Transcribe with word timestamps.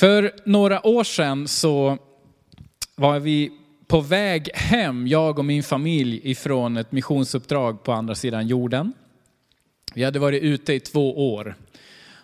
För 0.00 0.32
några 0.44 0.86
år 0.86 1.04
sedan 1.04 1.48
så 1.48 1.98
var 2.96 3.18
vi 3.18 3.52
på 3.86 4.00
väg 4.00 4.50
hem, 4.54 5.06
jag 5.06 5.38
och 5.38 5.44
min 5.44 5.62
familj, 5.62 6.20
ifrån 6.30 6.76
ett 6.76 6.92
missionsuppdrag 6.92 7.82
på 7.84 7.92
andra 7.92 8.14
sidan 8.14 8.46
jorden. 8.46 8.92
Vi 9.94 10.04
hade 10.04 10.18
varit 10.18 10.42
ute 10.42 10.72
i 10.72 10.80
två 10.80 11.34
år. 11.34 11.54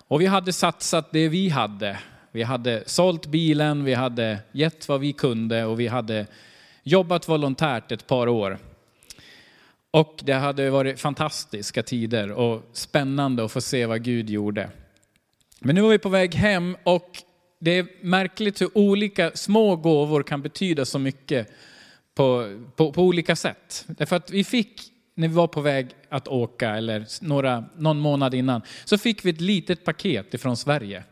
Och 0.08 0.20
vi 0.20 0.26
hade 0.26 0.52
satsat 0.52 1.12
det 1.12 1.28
vi 1.28 1.48
hade. 1.48 1.98
Vi 2.32 2.42
hade 2.42 2.82
sålt 2.86 3.26
bilen, 3.26 3.84
vi 3.84 3.94
hade 3.94 4.38
gett 4.52 4.88
vad 4.88 5.00
vi 5.00 5.12
kunde 5.12 5.64
och 5.64 5.80
vi 5.80 5.86
hade 5.86 6.26
jobbat 6.82 7.28
volontärt 7.28 7.92
ett 7.92 8.06
par 8.06 8.26
år. 8.26 8.58
Och 9.90 10.20
det 10.22 10.32
hade 10.32 10.70
varit 10.70 11.00
fantastiska 11.00 11.82
tider 11.82 12.32
och 12.32 12.62
spännande 12.72 13.44
att 13.44 13.52
få 13.52 13.60
se 13.60 13.86
vad 13.86 14.02
Gud 14.02 14.30
gjorde. 14.30 14.70
Men 15.60 15.74
nu 15.74 15.80
var 15.80 15.88
vi 15.88 15.98
på 15.98 16.08
väg 16.08 16.34
hem 16.34 16.76
och 16.84 17.22
det 17.58 17.70
är 17.70 17.86
märkligt 18.00 18.60
hur 18.60 18.78
olika 18.78 19.30
små 19.34 19.76
gåvor 19.76 20.22
kan 20.22 20.42
betyda 20.42 20.84
så 20.84 20.98
mycket 20.98 21.52
på, 22.14 22.58
på, 22.76 22.92
på 22.92 23.02
olika 23.02 23.36
sätt. 23.36 23.84
Därför 23.86 24.16
att 24.16 24.30
vi 24.30 24.44
fick, 24.44 24.82
när 25.14 25.28
vi 25.28 25.34
var 25.34 25.46
på 25.46 25.60
väg 25.60 25.88
att 26.08 26.28
åka, 26.28 26.76
eller 26.76 27.06
några, 27.20 27.64
någon 27.76 27.98
månad 27.98 28.34
innan, 28.34 28.62
så 28.84 28.98
fick 28.98 29.24
vi 29.24 29.30
ett 29.30 29.40
litet 29.40 29.84
paket 29.84 30.34
ifrån 30.34 30.56
Sverige. 30.56 31.04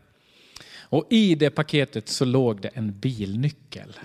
Och 0.78 1.06
i 1.10 1.34
det 1.34 1.50
paketet 1.50 2.08
så 2.08 2.24
låg 2.24 2.60
det 2.60 2.68
en 2.74 2.98
bilnyckel. 2.98 3.98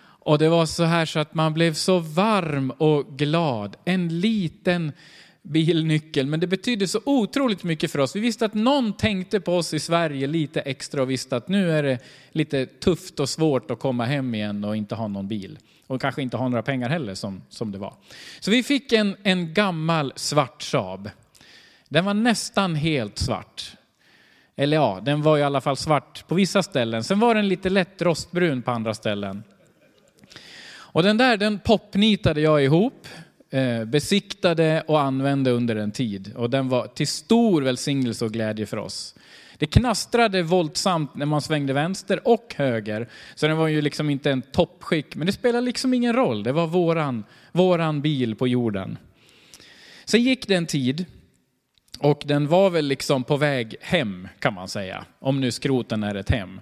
Och 0.00 0.38
det 0.38 0.48
var 0.48 0.66
så 0.66 0.84
här 0.84 1.06
så 1.06 1.18
att 1.18 1.34
man 1.34 1.54
blev 1.54 1.74
så 1.74 1.98
varm 1.98 2.70
och 2.70 3.18
glad. 3.18 3.76
En 3.84 4.20
liten 4.20 4.92
bilnyckel, 5.42 6.26
men 6.26 6.40
det 6.40 6.46
betydde 6.46 6.88
så 6.88 7.00
otroligt 7.04 7.64
mycket 7.64 7.92
för 7.92 7.98
oss. 7.98 8.16
Vi 8.16 8.20
visste 8.20 8.44
att 8.44 8.54
någon 8.54 8.92
tänkte 8.92 9.40
på 9.40 9.56
oss 9.56 9.74
i 9.74 9.78
Sverige 9.78 10.26
lite 10.26 10.60
extra 10.60 11.02
och 11.02 11.10
visste 11.10 11.36
att 11.36 11.48
nu 11.48 11.72
är 11.72 11.82
det 11.82 11.98
lite 12.32 12.66
tufft 12.66 13.20
och 13.20 13.28
svårt 13.28 13.70
att 13.70 13.78
komma 13.78 14.04
hem 14.04 14.34
igen 14.34 14.64
och 14.64 14.76
inte 14.76 14.94
ha 14.94 15.08
någon 15.08 15.28
bil. 15.28 15.58
Och 15.86 16.00
kanske 16.00 16.22
inte 16.22 16.36
ha 16.36 16.48
några 16.48 16.62
pengar 16.62 16.88
heller 16.88 17.14
som, 17.14 17.42
som 17.48 17.72
det 17.72 17.78
var. 17.78 17.94
Så 18.40 18.50
vi 18.50 18.62
fick 18.62 18.92
en, 18.92 19.16
en 19.22 19.54
gammal 19.54 20.12
svart 20.16 20.62
Saab. 20.62 21.10
Den 21.88 22.04
var 22.04 22.14
nästan 22.14 22.74
helt 22.74 23.18
svart. 23.18 23.76
Eller 24.56 24.76
ja, 24.76 25.00
den 25.04 25.22
var 25.22 25.38
i 25.38 25.42
alla 25.42 25.60
fall 25.60 25.76
svart 25.76 26.28
på 26.28 26.34
vissa 26.34 26.62
ställen. 26.62 27.04
Sen 27.04 27.20
var 27.20 27.34
den 27.34 27.48
lite 27.48 27.70
lätt 27.70 28.02
rostbrun 28.02 28.62
på 28.62 28.70
andra 28.70 28.94
ställen. 28.94 29.42
Och 30.70 31.02
den 31.02 31.16
där 31.16 31.36
den 31.36 31.58
popnitade 31.58 32.40
jag 32.40 32.64
ihop 32.64 33.08
Eh, 33.50 33.84
besiktade 33.84 34.82
och 34.86 35.00
använde 35.00 35.50
under 35.50 35.76
en 35.76 35.92
tid. 35.92 36.32
Och 36.36 36.50
den 36.50 36.68
var 36.68 36.86
till 36.86 37.08
stor 37.08 37.62
välsignelse 37.62 38.24
och 38.24 38.32
glädje 38.32 38.66
för 38.66 38.76
oss. 38.76 39.14
Det 39.58 39.66
knastrade 39.66 40.42
våldsamt 40.42 41.14
när 41.14 41.26
man 41.26 41.42
svängde 41.42 41.72
vänster 41.72 42.28
och 42.28 42.54
höger. 42.56 43.08
Så 43.34 43.48
den 43.48 43.56
var 43.56 43.68
ju 43.68 43.80
liksom 43.80 44.10
inte 44.10 44.30
en 44.30 44.42
toppskick, 44.42 45.16
men 45.16 45.26
det 45.26 45.32
spelar 45.32 45.60
liksom 45.60 45.94
ingen 45.94 46.12
roll. 46.12 46.42
Det 46.42 46.52
var 46.52 46.66
våran, 46.66 47.24
våran 47.52 48.00
bil 48.00 48.34
på 48.34 48.48
jorden. 48.48 48.98
Sen 50.04 50.22
gick 50.22 50.48
det 50.48 50.54
en 50.54 50.66
tid 50.66 51.04
och 51.98 52.22
den 52.26 52.48
var 52.48 52.70
väl 52.70 52.86
liksom 52.86 53.24
på 53.24 53.36
väg 53.36 53.76
hem 53.80 54.28
kan 54.38 54.54
man 54.54 54.68
säga. 54.68 55.04
Om 55.18 55.40
nu 55.40 55.50
skroten 55.50 56.02
är 56.02 56.14
ett 56.14 56.30
hem. 56.30 56.60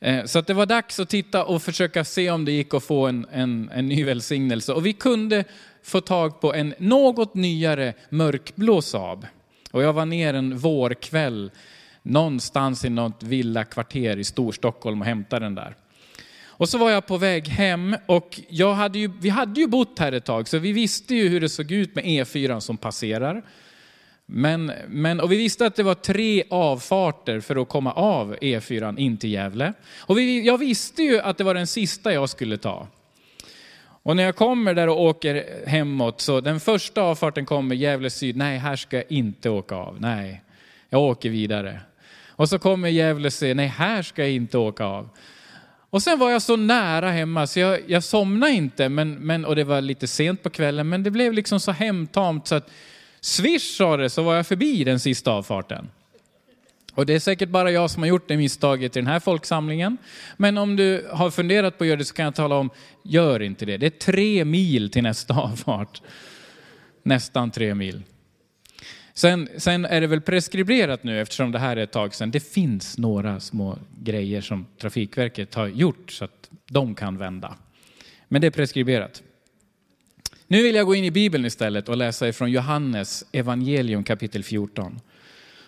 Eh, 0.00 0.24
så 0.24 0.38
att 0.38 0.46
det 0.46 0.54
var 0.54 0.66
dags 0.66 1.00
att 1.00 1.08
titta 1.08 1.44
och 1.44 1.62
försöka 1.62 2.04
se 2.04 2.30
om 2.30 2.44
det 2.44 2.52
gick 2.52 2.74
att 2.74 2.84
få 2.84 3.06
en, 3.06 3.26
en, 3.32 3.70
en 3.74 3.88
ny 3.88 4.04
välsignelse. 4.04 4.72
Och 4.72 4.86
vi 4.86 4.92
kunde 4.92 5.44
få 5.82 6.00
tag 6.00 6.40
på 6.40 6.54
en 6.54 6.74
något 6.78 7.34
nyare 7.34 7.94
mörkblå 8.08 8.82
Saab. 8.82 9.26
Och 9.70 9.82
jag 9.82 9.92
var 9.92 10.06
ner 10.06 10.34
en 10.34 10.58
vårkväll 10.58 11.50
någonstans 12.02 12.84
i 12.84 12.88
något 12.88 13.22
villakvarter 13.22 14.16
i 14.16 14.24
Storstockholm 14.24 15.00
och 15.00 15.06
hämtade 15.06 15.46
den 15.46 15.54
där. 15.54 15.76
Och 16.44 16.68
så 16.68 16.78
var 16.78 16.90
jag 16.90 17.06
på 17.06 17.16
väg 17.16 17.48
hem 17.48 17.96
och 18.06 18.40
jag 18.48 18.74
hade 18.74 18.98
ju, 18.98 19.10
vi 19.20 19.28
hade 19.28 19.60
ju 19.60 19.66
bott 19.66 19.98
här 19.98 20.12
ett 20.12 20.24
tag 20.24 20.48
så 20.48 20.58
vi 20.58 20.72
visste 20.72 21.14
ju 21.14 21.28
hur 21.28 21.40
det 21.40 21.48
såg 21.48 21.72
ut 21.72 21.94
med 21.94 22.04
E4 22.04 22.60
som 22.60 22.76
passerar. 22.76 23.42
Men, 24.26 24.72
men, 24.88 25.20
och 25.20 25.32
vi 25.32 25.36
visste 25.36 25.66
att 25.66 25.76
det 25.76 25.82
var 25.82 25.94
tre 25.94 26.42
avfarter 26.50 27.40
för 27.40 27.56
att 27.56 27.68
komma 27.68 27.92
av 27.92 28.36
E4 28.36 28.98
in 28.98 29.16
till 29.16 29.32
Gävle. 29.32 29.72
Och 29.98 30.18
vi, 30.18 30.46
jag 30.46 30.58
visste 30.58 31.02
ju 31.02 31.20
att 31.20 31.38
det 31.38 31.44
var 31.44 31.54
den 31.54 31.66
sista 31.66 32.12
jag 32.12 32.30
skulle 32.30 32.58
ta. 32.58 32.86
Och 34.02 34.16
när 34.16 34.22
jag 34.22 34.36
kommer 34.36 34.74
där 34.74 34.88
och 34.88 35.02
åker 35.02 35.66
hemåt, 35.66 36.20
så 36.20 36.40
den 36.40 36.60
första 36.60 37.02
avfarten 37.02 37.46
kommer 37.46 37.74
Gävle 37.74 38.10
syd. 38.10 38.36
Nej, 38.36 38.58
här 38.58 38.76
ska 38.76 38.96
jag 38.96 39.06
inte 39.08 39.50
åka 39.50 39.74
av. 39.74 40.00
Nej, 40.00 40.42
jag 40.88 41.02
åker 41.02 41.30
vidare. 41.30 41.80
Och 42.28 42.48
så 42.48 42.58
kommer 42.58 42.88
Gävle 42.88 43.30
syd. 43.30 43.56
Nej, 43.56 43.66
här 43.66 44.02
ska 44.02 44.22
jag 44.22 44.30
inte 44.30 44.58
åka 44.58 44.84
av. 44.84 45.08
Och 45.90 46.02
sen 46.02 46.18
var 46.18 46.30
jag 46.30 46.42
så 46.42 46.56
nära 46.56 47.10
hemma 47.10 47.46
så 47.46 47.60
jag, 47.60 47.80
jag 47.86 48.04
somnade 48.04 48.52
inte, 48.52 48.88
men, 48.88 49.14
men, 49.14 49.44
och 49.44 49.56
det 49.56 49.64
var 49.64 49.80
lite 49.80 50.06
sent 50.06 50.42
på 50.42 50.50
kvällen, 50.50 50.88
men 50.88 51.02
det 51.02 51.10
blev 51.10 51.32
liksom 51.32 51.60
så 51.60 51.72
hemtamt 51.72 52.46
så 52.46 52.54
att 52.54 52.70
swish 53.20 53.76
sa 53.76 53.96
det 53.96 54.10
så 54.10 54.22
var 54.22 54.34
jag 54.34 54.46
förbi 54.46 54.84
den 54.84 55.00
sista 55.00 55.30
avfarten. 55.32 55.88
Och 56.94 57.06
det 57.06 57.14
är 57.14 57.18
säkert 57.18 57.48
bara 57.48 57.70
jag 57.70 57.90
som 57.90 58.02
har 58.02 58.08
gjort 58.08 58.28
det 58.28 58.36
misstaget 58.36 58.96
i 58.96 59.00
den 59.00 59.06
här 59.06 59.20
folksamlingen. 59.20 59.96
Men 60.36 60.58
om 60.58 60.76
du 60.76 61.08
har 61.12 61.30
funderat 61.30 61.78
på 61.78 61.84
att 61.84 61.88
göra 61.88 61.96
det 61.96 62.04
så 62.04 62.14
kan 62.14 62.24
jag 62.24 62.34
tala 62.34 62.56
om, 62.56 62.70
gör 63.02 63.42
inte 63.42 63.64
det. 63.64 63.76
Det 63.76 63.86
är 63.86 63.90
tre 63.90 64.44
mil 64.44 64.90
till 64.90 65.02
nästa 65.02 65.34
avfart. 65.40 66.02
Nästan 67.02 67.50
tre 67.50 67.74
mil. 67.74 68.02
Sen, 69.14 69.48
sen, 69.56 69.84
är 69.84 70.00
det 70.00 70.06
väl 70.06 70.20
preskriberat 70.20 71.04
nu 71.04 71.20
eftersom 71.20 71.52
det 71.52 71.58
här 71.58 71.76
är 71.76 71.82
ett 71.82 71.92
tag 71.92 72.14
sedan. 72.14 72.30
Det 72.30 72.40
finns 72.40 72.98
några 72.98 73.40
små 73.40 73.78
grejer 73.98 74.40
som 74.40 74.66
Trafikverket 74.80 75.54
har 75.54 75.68
gjort 75.68 76.10
så 76.10 76.24
att 76.24 76.50
de 76.68 76.94
kan 76.94 77.18
vända. 77.18 77.54
Men 78.28 78.40
det 78.40 78.46
är 78.46 78.50
preskriberat. 78.50 79.22
Nu 80.46 80.62
vill 80.62 80.74
jag 80.74 80.86
gå 80.86 80.94
in 80.94 81.04
i 81.04 81.10
Bibeln 81.10 81.44
istället 81.44 81.88
och 81.88 81.96
läsa 81.96 82.28
ifrån 82.28 82.50
Johannes 82.50 83.24
evangelium 83.32 84.04
kapitel 84.04 84.44
14. 84.44 85.00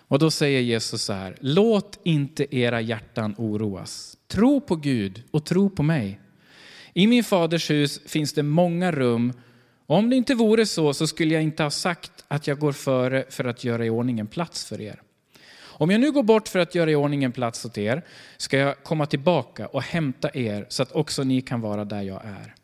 Och 0.07 0.19
då 0.19 0.31
säger 0.31 0.61
Jesus 0.61 1.03
så 1.03 1.13
här, 1.13 1.37
låt 1.39 1.99
inte 2.03 2.55
era 2.55 2.81
hjärtan 2.81 3.35
oroas. 3.37 4.17
Tro 4.27 4.61
på 4.61 4.75
Gud 4.75 5.23
och 5.31 5.45
tro 5.45 5.69
på 5.69 5.83
mig. 5.83 6.19
I 6.93 7.07
min 7.07 7.23
faders 7.23 7.69
hus 7.69 7.99
finns 8.05 8.33
det 8.33 8.43
många 8.43 8.91
rum. 8.91 9.33
Om 9.85 10.09
det 10.09 10.15
inte 10.15 10.35
vore 10.35 10.65
så, 10.65 10.93
så 10.93 11.07
skulle 11.07 11.33
jag 11.33 11.43
inte 11.43 11.63
ha 11.63 11.69
sagt 11.69 12.11
att 12.27 12.47
jag 12.47 12.59
går 12.59 12.71
före 12.71 13.25
för 13.29 13.45
att 13.45 13.63
göra 13.63 13.85
i 13.85 13.89
ordning 13.89 14.19
en 14.19 14.27
plats 14.27 14.65
för 14.65 14.81
er. 14.81 15.01
Om 15.75 15.89
jag 15.89 16.01
nu 16.01 16.11
går 16.11 16.23
bort 16.23 16.47
för 16.47 16.59
att 16.59 16.75
göra 16.75 16.91
i 16.91 16.95
ordning 16.95 17.23
en 17.23 17.31
plats 17.31 17.65
åt 17.65 17.77
er, 17.77 18.01
ska 18.37 18.57
jag 18.57 18.83
komma 18.83 19.05
tillbaka 19.05 19.67
och 19.67 19.81
hämta 19.81 20.29
er 20.33 20.65
så 20.69 20.83
att 20.83 20.91
också 20.91 21.23
ni 21.23 21.41
kan 21.41 21.61
vara 21.61 21.85
där 21.85 22.01
jag 22.01 22.25
är. 22.25 22.55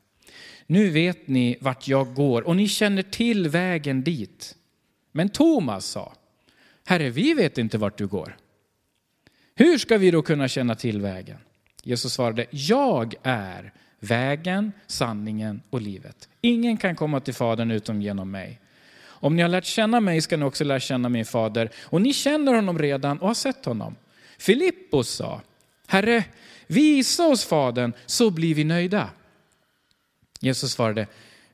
Nu 0.68 0.90
vet 0.90 1.28
ni 1.28 1.58
vart 1.62 1.88
jag 1.88 2.14
går 2.14 2.42
och 2.42 2.56
ni 2.56 2.68
känner 2.68 3.04
till 3.04 3.50
vägen 3.50 4.04
dit. 4.04 4.56
Men 5.12 5.30
Thomas 5.30 5.86
sa, 5.86 6.14
Herre, 6.90 7.10
vi 7.10 7.34
vet 7.34 7.58
inte 7.58 7.78
vart 7.78 7.98
du 7.98 8.08
går. 8.08 8.38
Hur 9.56 9.78
ska 9.78 9.98
vi 9.98 10.12
då 10.12 10.22
kunna 10.22 10.48
känna 10.48 10.76
till 10.76 11.02
vägen? 11.02 11.38
Jesus 11.84 12.14
svarade, 12.14 12.46
jag 12.50 13.16
är 13.24 13.74
vägen, 14.00 14.72
sanningen 14.88 15.62
och 15.70 15.82
livet. 15.82 16.30
Ingen 16.42 16.78
kan 16.78 16.96
komma 16.96 17.20
till 17.20 17.34
Fadern 17.34 17.72
utom 17.72 18.02
genom 18.02 18.32
mig. 18.32 18.60
Om 19.02 19.36
ni 19.36 19.42
har 19.42 19.50
lärt 19.50 19.66
känna 19.66 20.00
mig 20.00 20.22
ska 20.22 20.38
ni 20.38 20.46
också 20.46 20.64
lära 20.64 20.80
känna 20.80 21.10
min 21.10 21.26
fader, 21.26 21.70
och 21.84 22.02
ni 22.02 22.14
känner 22.14 22.54
honom 22.54 22.80
redan 22.80 23.20
och 23.20 23.28
har 23.28 23.34
sett 23.34 23.66
honom. 23.66 23.96
Filippos 24.38 25.10
sa, 25.10 25.42
Herre, 25.88 26.24
visa 26.68 27.28
oss 27.28 27.46
Fadern 27.46 27.94
så 28.06 28.30
blir 28.30 28.56
vi 28.56 28.64
nöjda. 28.64 29.10
Jesus 30.40 30.72
svarade, 30.72 31.08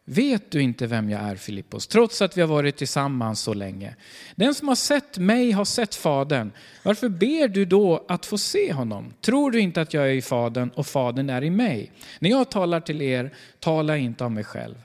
Vet 0.08 0.52
du 0.52 0.62
inte 0.62 0.88
vem 0.88 1.10
jag 1.10 1.22
är 1.22 1.36
Filippos, 1.36 1.88
trots 1.88 2.22
att 2.22 2.38
vi 2.38 2.42
har 2.42 2.48
varit 2.48 2.78
tillsammans 2.78 3.40
så 3.40 3.54
länge? 3.54 3.96
Den 4.36 4.56
som 4.56 4.68
har 4.68 4.76
sett 4.76 5.18
mig 5.18 5.52
har 5.52 5.66
sett 5.66 5.96
Fadern. 5.96 6.52
Varför 6.84 7.10
ber 7.10 7.48
du 7.48 7.66
då 7.66 8.06
att 8.08 8.26
få 8.26 8.38
se 8.38 8.74
honom? 8.74 9.14
Tror 9.22 9.52
du 9.52 9.60
inte 9.60 9.82
att 9.82 9.94
jag 9.94 10.04
är 10.10 10.14
i 10.14 10.22
Fadern 10.22 10.70
och 10.70 10.88
Fadern 10.88 11.30
är 11.30 11.44
i 11.44 11.50
mig? 11.50 11.92
När 12.20 12.30
jag 12.30 12.52
talar 12.52 12.80
till 12.80 13.02
er 13.02 13.34
talar 13.60 13.94
jag 13.94 14.04
inte 14.04 14.24
om 14.24 14.34
mig 14.34 14.44
själv. 14.44 14.76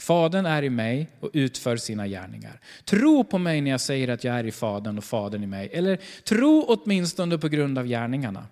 Fadern 0.00 0.46
är 0.46 0.62
i 0.62 0.70
mig 0.70 1.08
och 1.20 1.30
utför 1.32 1.76
sina 1.76 2.08
gärningar. 2.08 2.60
Tro 2.84 3.24
på 3.24 3.38
mig 3.38 3.60
när 3.60 3.70
jag 3.70 3.80
säger 3.80 4.08
att 4.08 4.24
jag 4.24 4.38
är 4.38 4.46
i 4.46 4.52
Fadern 4.52 4.98
och 4.98 5.04
Fadern 5.04 5.44
i 5.44 5.46
mig. 5.46 5.70
Eller 5.72 5.98
tro 6.24 6.64
åtminstone 6.68 7.38
på 7.38 7.48
grund 7.48 7.78
av 7.78 7.86
gärningarna. 7.86 8.46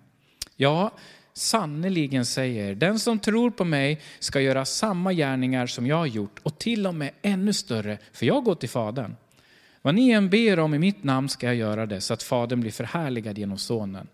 Ja, 0.55 0.91
sannerligen 1.33 2.25
säger, 2.25 2.75
den 2.75 2.99
som 2.99 3.19
tror 3.19 3.51
på 3.51 3.65
mig 3.65 4.01
ska 4.19 4.41
göra 4.41 4.65
samma 4.65 5.13
gärningar 5.13 5.67
som 5.67 5.87
jag 5.87 5.95
har 5.95 6.05
gjort 6.05 6.39
och 6.43 6.59
till 6.59 6.87
och 6.87 6.95
med 6.95 7.11
ännu 7.21 7.53
större, 7.53 7.97
för 8.13 8.25
jag 8.25 8.43
går 8.43 8.55
till 8.55 8.69
Fadern. 8.69 9.15
Vad 9.81 9.95
ni 9.95 10.09
än 10.09 10.29
ber 10.29 10.59
om 10.59 10.73
i 10.73 10.79
mitt 10.79 11.03
namn 11.03 11.29
ska 11.29 11.45
jag 11.45 11.55
göra 11.55 11.85
det, 11.85 12.01
så 12.01 12.13
att 12.13 12.23
Fadern 12.23 12.61
blir 12.61 12.71
förhärligad 12.71 13.37
genom 13.37 13.57
Sonen. 13.57 14.07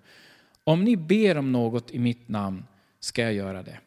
Om 0.63 0.83
ni 0.83 0.97
ber 0.97 1.37
om 1.37 1.51
något 1.51 1.91
i 1.91 1.99
mitt 1.99 2.29
namn 2.29 2.65
ska 2.99 3.21
jag 3.21 3.33
göra 3.33 3.63
det. 3.63 3.79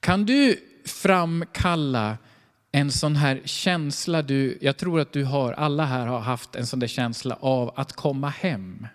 Kan 0.00 0.26
du 0.26 0.56
framkalla 0.84 2.18
en 2.72 2.92
sån 2.92 3.16
här 3.16 3.40
känsla 3.44 4.22
du, 4.22 4.58
jag 4.60 4.76
tror 4.76 5.00
att 5.00 5.12
du 5.12 5.24
har, 5.24 5.52
alla 5.52 5.84
här 5.84 6.06
har 6.06 6.20
haft 6.20 6.56
en 6.56 6.66
sån 6.66 6.80
där 6.80 6.86
känsla 6.86 7.38
av 7.40 7.72
att 7.76 7.92
komma 7.92 8.28
hem. 8.28 8.86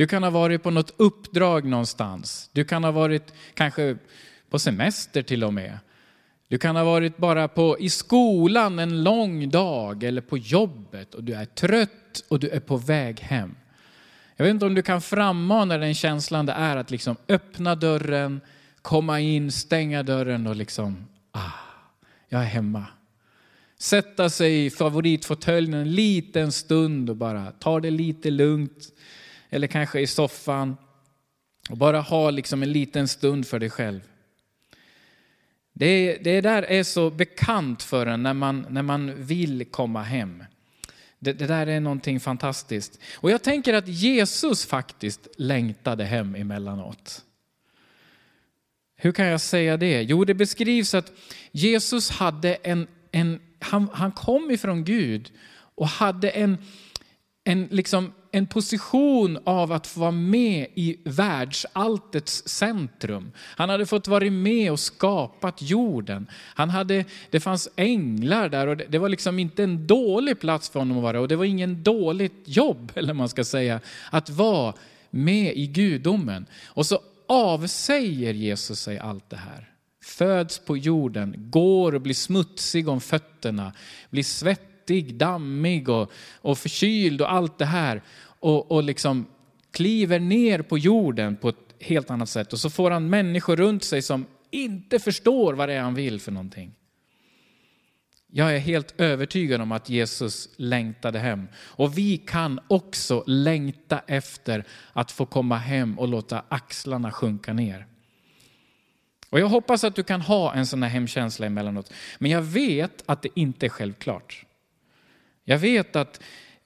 Du 0.00 0.06
kan 0.06 0.22
ha 0.22 0.30
varit 0.30 0.62
på 0.62 0.70
något 0.70 0.94
uppdrag 0.96 1.64
någonstans. 1.64 2.50
Du 2.52 2.64
kan 2.64 2.84
ha 2.84 2.90
varit 2.90 3.32
kanske 3.54 3.96
på 4.50 4.58
semester 4.58 5.22
till 5.22 5.44
och 5.44 5.54
med. 5.54 5.78
Du 6.48 6.58
kan 6.58 6.76
ha 6.76 6.84
varit 6.84 7.16
bara 7.16 7.48
på, 7.48 7.78
i 7.78 7.90
skolan 7.90 8.78
en 8.78 9.02
lång 9.02 9.50
dag 9.50 10.04
eller 10.04 10.20
på 10.20 10.38
jobbet 10.38 11.14
och 11.14 11.24
du 11.24 11.34
är 11.34 11.44
trött 11.44 12.24
och 12.28 12.40
du 12.40 12.48
är 12.48 12.60
på 12.60 12.76
väg 12.76 13.20
hem. 13.20 13.54
Jag 14.36 14.44
vet 14.44 14.50
inte 14.50 14.66
om 14.66 14.74
du 14.74 14.82
kan 14.82 15.00
frammana 15.00 15.78
den 15.78 15.94
känslan 15.94 16.46
det 16.46 16.52
är 16.52 16.76
att 16.76 16.90
liksom 16.90 17.16
öppna 17.28 17.74
dörren, 17.74 18.40
komma 18.82 19.20
in, 19.20 19.52
stänga 19.52 20.02
dörren 20.02 20.46
och 20.46 20.56
liksom, 20.56 21.08
ah, 21.32 21.50
jag 22.28 22.40
är 22.40 22.46
hemma. 22.46 22.86
Sätta 23.78 24.30
sig 24.30 24.66
i 24.66 24.70
favoritfåtöljen 24.70 25.74
en 25.74 25.92
liten 25.92 26.52
stund 26.52 27.10
och 27.10 27.16
bara 27.16 27.50
ta 27.50 27.80
det 27.80 27.90
lite 27.90 28.30
lugnt. 28.30 28.92
Eller 29.50 29.66
kanske 29.66 30.00
i 30.00 30.06
soffan 30.06 30.76
och 31.70 31.76
bara 31.76 32.00
ha 32.00 32.30
liksom 32.30 32.62
en 32.62 32.72
liten 32.72 33.08
stund 33.08 33.46
för 33.46 33.58
dig 33.58 33.70
själv. 33.70 34.00
Det, 35.72 36.18
det 36.24 36.40
där 36.40 36.62
är 36.62 36.82
så 36.82 37.10
bekant 37.10 37.82
för 37.82 38.06
en 38.06 38.22
när 38.22 38.34
man, 38.34 38.66
när 38.70 38.82
man 38.82 39.24
vill 39.24 39.64
komma 39.64 40.02
hem. 40.02 40.44
Det, 41.18 41.32
det, 41.32 41.46
där 41.46 41.66
är 41.66 41.80
någonting 41.80 42.20
fantastiskt. 42.20 42.98
Och 43.14 43.30
jag 43.30 43.42
tänker 43.42 43.74
att 43.74 43.88
Jesus 43.88 44.66
faktiskt 44.66 45.28
längtade 45.36 46.04
hem 46.04 46.34
emellanåt. 46.34 47.24
Hur 48.96 49.12
kan 49.12 49.26
jag 49.26 49.40
säga 49.40 49.76
det? 49.76 50.02
Jo, 50.02 50.24
det 50.24 50.34
beskrivs 50.34 50.94
att 50.94 51.12
Jesus 51.52 52.10
hade 52.10 52.54
en, 52.54 52.86
en 53.12 53.40
han, 53.58 53.88
han 53.92 54.12
kom 54.12 54.50
ifrån 54.50 54.84
Gud 54.84 55.32
och 55.74 55.88
hade 55.88 56.30
en, 56.30 56.58
en, 57.44 57.68
liksom, 57.70 58.12
en 58.32 58.46
position 58.46 59.38
av 59.44 59.72
att 59.72 59.86
få 59.86 60.00
vara 60.00 60.10
med 60.10 60.66
i 60.74 60.96
världsalltets 61.04 62.48
centrum. 62.48 63.32
Han 63.38 63.68
hade 63.68 63.86
fått 63.86 64.08
vara 64.08 64.30
med 64.30 64.72
och 64.72 64.80
skapat 64.80 65.62
jorden. 65.62 66.26
Han 66.54 66.70
hade, 66.70 67.04
det 67.30 67.40
fanns 67.40 67.68
änglar 67.76 68.48
där 68.48 68.66
och 68.66 68.76
det, 68.76 68.86
det 68.88 68.98
var 68.98 69.08
liksom 69.08 69.38
inte 69.38 69.64
en 69.64 69.86
dålig 69.86 70.40
plats 70.40 70.68
för 70.68 70.78
honom 70.78 70.96
att 70.96 71.02
vara 71.02 71.20
och 71.20 71.28
det 71.28 71.36
var 71.36 71.44
ingen 71.44 71.82
dåligt 71.82 72.42
jobb, 72.44 72.92
eller 72.96 73.14
man 73.14 73.28
ska 73.28 73.44
säga, 73.44 73.80
att 74.10 74.30
vara 74.30 74.74
med 75.10 75.56
i 75.56 75.66
gudomen. 75.66 76.46
Och 76.66 76.86
så 76.86 77.00
avsäger 77.28 78.34
Jesus 78.34 78.80
sig 78.80 78.98
allt 78.98 79.30
det 79.30 79.36
här 79.36 79.70
föds 80.02 80.58
på 80.58 80.76
jorden, 80.76 81.34
går 81.50 81.94
och 81.94 82.00
blir 82.00 82.14
smutsig 82.14 82.88
om 82.88 83.00
fötterna, 83.00 83.72
blir 84.10 84.22
svettig, 84.90 85.14
dammig 85.14 85.88
och, 85.88 86.12
och 86.42 86.58
förkyld 86.58 87.20
och 87.20 87.32
allt 87.32 87.58
det 87.58 87.66
här. 87.66 88.02
Och, 88.40 88.70
och 88.70 88.82
liksom 88.82 89.26
kliver 89.72 90.20
ner 90.20 90.62
på 90.62 90.78
jorden 90.78 91.36
på 91.36 91.48
ett 91.48 91.74
helt 91.80 92.10
annat 92.10 92.28
sätt. 92.28 92.52
Och 92.52 92.58
så 92.58 92.70
får 92.70 92.90
han 92.90 93.10
människor 93.10 93.56
runt 93.56 93.84
sig 93.84 94.02
som 94.02 94.26
inte 94.50 94.98
förstår 94.98 95.54
vad 95.54 95.68
det 95.68 95.74
är 95.74 95.80
han 95.80 95.94
vill 95.94 96.20
för 96.20 96.32
någonting. 96.32 96.74
Jag 98.32 98.54
är 98.54 98.58
helt 98.58 99.00
övertygad 99.00 99.60
om 99.60 99.72
att 99.72 99.88
Jesus 99.88 100.48
längtade 100.56 101.18
hem. 101.18 101.48
Och 101.76 101.98
vi 101.98 102.18
kan 102.18 102.60
också 102.68 103.24
längta 103.26 104.02
efter 104.06 104.64
att 104.92 105.12
få 105.12 105.26
komma 105.26 105.56
hem 105.56 105.98
och 105.98 106.08
låta 106.08 106.42
axlarna 106.48 107.12
sjunka 107.12 107.52
ner. 107.52 107.86
Och 109.30 109.40
jag 109.40 109.48
hoppas 109.48 109.84
att 109.84 109.96
du 109.96 110.02
kan 110.02 110.20
ha 110.20 110.54
en 110.54 110.66
sån 110.66 110.82
här 110.82 110.90
hemkänsla 110.90 111.46
emellanåt. 111.46 111.92
Men 112.18 112.30
jag 112.30 112.42
vet 112.42 113.02
att 113.06 113.22
det 113.22 113.28
inte 113.34 113.66
är 113.66 113.70
självklart. 113.70 114.46
Jag 115.50 115.58
vet 115.58 115.96
att 115.96 116.20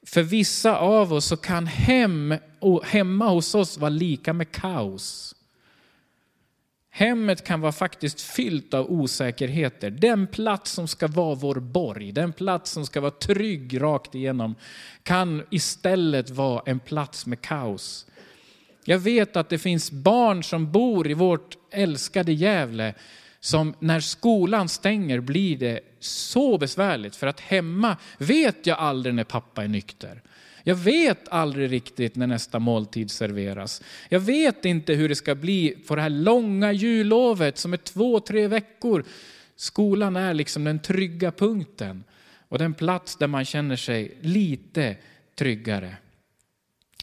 för 0.07 0.23
vissa 0.23 0.79
av 0.79 1.13
oss 1.13 1.25
så 1.25 1.37
kan 1.37 1.67
hem, 1.67 2.35
hemma 2.85 3.29
hos 3.29 3.55
oss 3.55 3.79
vara 3.79 3.91
lika 3.91 4.33
med 4.33 4.53
kaos. 4.53 5.35
Hemmet 6.91 7.45
kan 7.45 7.61
vara 7.61 7.73
faktiskt 7.73 8.21
fyllt 8.21 8.75
av 8.75 8.93
osäkerheter. 8.93 9.91
Den 9.91 10.27
plats 10.27 10.71
som 10.71 10.89
ska 10.89 11.07
vara 11.07 11.35
vår 11.35 11.55
borg, 11.55 12.13
den 12.13 12.33
plats 12.33 12.71
som 12.71 12.87
ska 12.87 13.01
vara 13.01 13.11
trygg 13.11 13.83
rakt 13.83 14.15
igenom, 14.15 14.55
kan 15.03 15.43
istället 15.51 16.31
vara 16.31 16.63
en 16.67 16.81
plats 16.81 17.27
med 17.27 17.41
kaos. 17.41 18.07
Jag 18.85 18.99
vet 18.99 19.37
att 19.37 19.49
det 19.49 19.59
finns 19.59 19.91
barn 19.91 20.43
som 20.43 20.73
bor 20.73 21.11
i 21.11 21.15
vårt 21.15 21.57
älskade 21.71 22.33
Gävle 22.33 22.95
som 23.45 23.75
när 23.79 24.01
skolan 24.01 24.69
stänger 24.69 25.21
blir 25.21 25.57
det 25.57 25.81
så 26.01 26.59
besvärligt 26.59 27.17
för 27.17 27.27
att 27.27 27.41
hemma 27.41 27.97
vet 28.19 28.67
jag 28.67 28.79
aldrig 28.79 29.15
när 29.15 29.25
pappa 29.25 29.65
är 29.65 29.69
nykter. 29.69 30.23
Jag 30.63 30.75
vet 30.75 31.29
aldrig 31.29 31.73
riktigt 31.73 32.17
när 32.17 32.27
nästa 32.27 32.59
måltid 32.59 33.11
serveras. 33.11 33.83
Jag 34.09 34.21
vet 34.21 34.65
inte 34.65 34.95
hur 34.95 35.09
det 35.09 35.15
ska 35.15 35.35
bli 35.35 35.77
på 35.87 35.97
det 35.97 36.03
här 36.03 36.11
långa 36.11 36.73
jullovet 36.73 37.59
som 37.59 37.73
är 37.73 37.77
två, 37.77 38.21
tre 38.21 38.49
veckor. 38.49 39.05
Skolan 39.57 40.17
är 40.17 40.35
liksom 40.35 40.65
den 40.65 40.79
trygga 40.79 41.33
punkten 41.33 42.05
och 42.49 42.59
den 42.59 42.75
plats 42.75 43.17
där 43.17 43.27
man 43.27 43.45
känner 43.45 43.77
sig 43.77 44.19
lite 44.21 44.97
tryggare. 45.35 45.97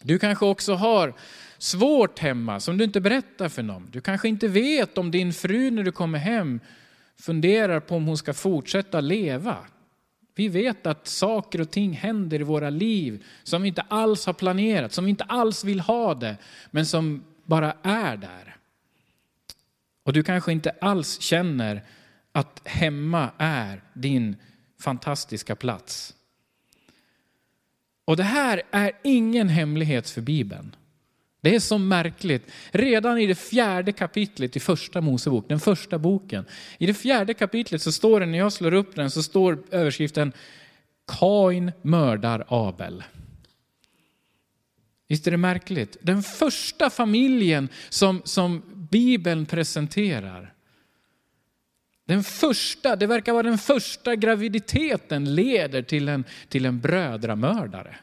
Du 0.01 0.19
kanske 0.19 0.45
också 0.45 0.73
har 0.73 1.13
svårt 1.61 2.19
hemma 2.19 2.59
som 2.59 2.77
du 2.77 2.83
inte 2.83 3.01
berättar 3.01 3.49
för 3.49 3.63
någon. 3.63 3.89
Du 3.91 4.01
kanske 4.01 4.27
inte 4.27 4.47
vet 4.47 4.97
om 4.97 5.11
din 5.11 5.33
fru 5.33 5.71
när 5.71 5.83
du 5.83 5.91
kommer 5.91 6.19
hem 6.19 6.59
funderar 7.19 7.79
på 7.79 7.95
om 7.95 8.05
hon 8.05 8.17
ska 8.17 8.33
fortsätta 8.33 9.01
leva. 9.01 9.57
Vi 10.35 10.47
vet 10.47 10.85
att 10.85 11.07
saker 11.07 11.61
och 11.61 11.71
ting 11.71 11.93
händer 11.93 12.41
i 12.41 12.43
våra 12.43 12.69
liv 12.69 13.25
som 13.43 13.61
vi 13.61 13.67
inte 13.67 13.81
alls 13.81 14.25
har 14.25 14.33
planerat, 14.33 14.93
som 14.93 15.05
vi 15.05 15.09
inte 15.09 15.23
alls 15.23 15.63
vill 15.63 15.79
ha 15.79 16.13
det, 16.13 16.37
men 16.71 16.85
som 16.85 17.23
bara 17.43 17.73
är 17.83 18.17
där. 18.17 18.55
Och 20.03 20.13
du 20.13 20.23
kanske 20.23 20.51
inte 20.51 20.71
alls 20.81 21.19
känner 21.19 21.83
att 22.31 22.61
hemma 22.65 23.29
är 23.37 23.81
din 23.93 24.35
fantastiska 24.79 25.55
plats. 25.55 26.15
Och 28.05 28.17
det 28.17 28.23
här 28.23 28.61
är 28.71 28.91
ingen 29.03 29.49
hemlighet 29.49 30.09
för 30.09 30.21
Bibeln. 30.21 30.75
Det 31.41 31.55
är 31.55 31.59
så 31.59 31.77
märkligt. 31.77 32.51
Redan 32.71 33.17
i 33.17 33.25
det 33.25 33.35
fjärde 33.35 33.91
kapitlet 33.91 34.55
i 34.55 34.59
första 34.59 35.01
Mosebok, 35.01 35.49
den 35.49 35.59
första 35.59 35.99
boken. 35.99 36.45
I 36.77 36.85
det 36.85 36.93
fjärde 36.93 37.33
kapitlet 37.33 37.81
så 37.81 37.91
står 37.91 38.19
det, 38.19 38.25
när 38.25 38.37
jag 38.37 38.53
slår 38.53 38.73
upp 38.73 38.95
den, 38.95 39.11
så 39.11 39.23
står 39.23 39.63
överskriften 39.71 40.33
Kain 41.19 41.71
mördar 41.81 42.45
Abel. 42.47 43.03
Visst 45.07 45.27
är 45.27 45.31
det 45.31 45.37
märkligt? 45.37 45.97
Den 46.01 46.23
första 46.23 46.89
familjen 46.89 47.69
som, 47.89 48.21
som 48.25 48.63
Bibeln 48.91 49.45
presenterar. 49.45 50.53
Den 52.05 52.23
första, 52.23 52.95
det 52.95 53.07
verkar 53.07 53.33
vara 53.33 53.43
den 53.43 53.57
första 53.57 54.15
graviditeten 54.15 55.35
leder 55.35 55.81
till 55.81 56.09
en, 56.09 56.23
till 56.49 56.65
en 56.65 56.79
brödramördare. 56.79 57.95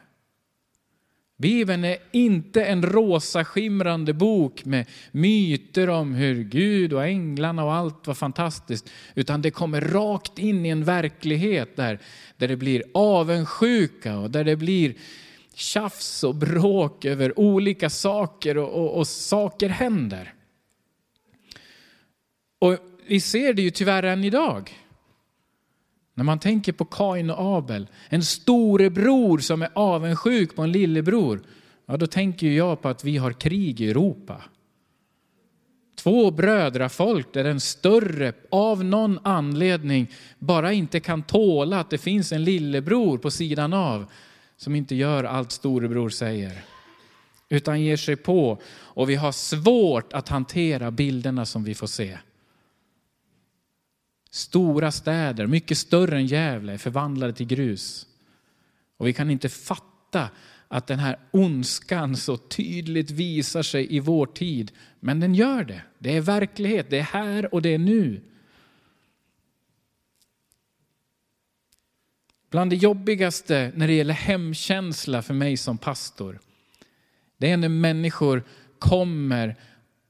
Bibeln 1.39 1.83
är 1.83 1.97
inte 2.11 2.65
en 2.65 2.83
rosa 2.83 3.45
skimrande 3.45 4.13
bok 4.13 4.65
med 4.65 4.85
myter 5.11 5.89
om 5.89 6.13
hur 6.13 6.43
Gud 6.43 6.93
och 6.93 7.05
änglarna 7.05 7.63
och 7.63 7.73
allt 7.73 8.07
var 8.07 8.13
fantastiskt, 8.13 8.89
utan 9.15 9.41
det 9.41 9.51
kommer 9.51 9.81
rakt 9.81 10.39
in 10.39 10.65
i 10.65 10.69
en 10.69 10.83
verklighet 10.83 11.75
där, 11.75 11.99
där 12.37 12.47
det 12.47 12.55
blir 12.55 12.83
avundsjuka 12.93 14.17
och 14.17 14.31
där 14.31 14.43
det 14.43 14.55
blir 14.55 14.93
tjafs 15.53 16.23
och 16.23 16.35
bråk 16.35 17.05
över 17.05 17.39
olika 17.39 17.89
saker 17.89 18.57
och, 18.57 18.69
och, 18.69 18.97
och 18.97 19.07
saker 19.07 19.69
händer. 19.69 20.33
Och 22.59 22.77
vi 23.07 23.21
ser 23.21 23.53
det 23.53 23.61
ju 23.61 23.69
tyvärr 23.69 24.03
än 24.03 24.23
idag. 24.23 24.71
När 26.19 26.23
man 26.23 26.39
tänker 26.39 26.71
på 26.71 26.85
Kain 26.85 27.29
och 27.29 27.57
Abel, 27.57 27.87
en 28.09 28.23
storebror 28.23 29.37
som 29.37 29.61
är 29.61 29.69
avundsjuk 29.73 30.55
på 30.55 30.61
en 30.61 30.71
lillebror, 30.71 31.41
ja 31.85 31.97
då 31.97 32.07
tänker 32.07 32.47
jag 32.47 32.81
på 32.81 32.89
att 32.89 33.03
vi 33.03 33.17
har 33.17 33.31
krig 33.31 33.81
i 33.81 33.89
Europa. 33.89 34.43
Två 35.97 36.31
brödrafolk 36.31 37.33
där 37.33 37.43
den 37.43 37.59
större 37.59 38.33
av 38.49 38.83
någon 38.83 39.19
anledning 39.23 40.11
bara 40.39 40.73
inte 40.73 40.99
kan 40.99 41.23
tåla 41.23 41.79
att 41.79 41.89
det 41.89 41.97
finns 41.97 42.31
en 42.31 42.43
lillebror 42.43 43.17
på 43.17 43.31
sidan 43.31 43.73
av 43.73 44.05
som 44.57 44.75
inte 44.75 44.95
gör 44.95 45.23
allt 45.23 45.51
storebror 45.51 46.09
säger. 46.09 46.61
Utan 47.49 47.81
ger 47.81 47.97
sig 47.97 48.15
på 48.15 48.61
och 48.71 49.09
vi 49.09 49.15
har 49.15 49.31
svårt 49.31 50.13
att 50.13 50.29
hantera 50.29 50.91
bilderna 50.91 51.45
som 51.45 51.63
vi 51.63 51.75
får 51.75 51.87
se. 51.87 52.17
Stora 54.31 54.91
städer, 54.91 55.47
mycket 55.47 55.77
större 55.77 56.17
än 56.17 56.25
Gävle, 56.25 56.73
är 56.73 56.77
förvandlade 56.77 57.33
till 57.33 57.47
grus. 57.47 58.07
Och 58.97 59.07
vi 59.07 59.13
kan 59.13 59.31
inte 59.31 59.49
fatta 59.49 60.29
att 60.67 60.87
den 60.87 60.99
här 60.99 61.19
ondskan 61.31 62.17
så 62.17 62.37
tydligt 62.37 63.11
visar 63.11 63.61
sig 63.61 63.95
i 63.95 63.99
vår 63.99 64.25
tid. 64.25 64.71
Men 64.99 65.19
den 65.19 65.35
gör 65.35 65.63
det. 65.63 65.81
Det 65.99 66.17
är 66.17 66.21
verklighet, 66.21 66.89
det 66.89 66.97
är 66.97 67.03
här 67.03 67.53
och 67.53 67.61
det 67.61 67.69
är 67.69 67.77
nu. 67.77 68.21
Bland 72.49 72.69
det 72.69 72.75
jobbigaste 72.75 73.71
när 73.75 73.87
det 73.87 73.93
gäller 73.93 74.13
hemkänsla 74.13 75.21
för 75.21 75.33
mig 75.33 75.57
som 75.57 75.77
pastor, 75.77 76.39
Det 77.37 77.51
är 77.51 77.57
när 77.57 77.69
människor 77.69 78.43
kommer 78.79 79.55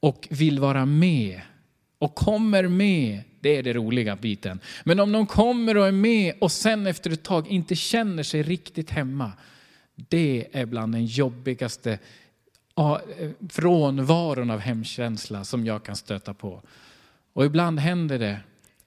och 0.00 0.28
vill 0.30 0.60
vara 0.60 0.86
med. 0.86 1.40
Och 1.98 2.14
kommer 2.14 2.68
med, 2.68 3.22
det 3.40 3.56
är 3.56 3.62
det 3.62 3.72
roliga 3.72 4.16
biten. 4.16 4.60
Men 4.84 5.00
om 5.00 5.12
de 5.12 5.26
kommer 5.26 5.76
och 5.76 5.86
är 5.86 5.92
med 5.92 6.34
och 6.40 6.52
sen 6.52 6.86
efter 6.86 7.10
ett 7.10 7.22
tag 7.22 7.48
inte 7.48 7.74
känner 7.74 8.22
sig 8.22 8.42
riktigt 8.42 8.90
hemma. 8.90 9.32
Det 9.94 10.46
är 10.52 10.66
bland 10.66 10.92
den 10.92 11.06
jobbigaste 11.06 11.98
frånvaron 13.48 14.50
av 14.50 14.58
hemkänsla 14.58 15.44
som 15.44 15.66
jag 15.66 15.82
kan 15.82 15.96
stöta 15.96 16.34
på. 16.34 16.62
Och 17.32 17.44
ibland 17.44 17.80
händer 17.80 18.18
det, 18.18 18.40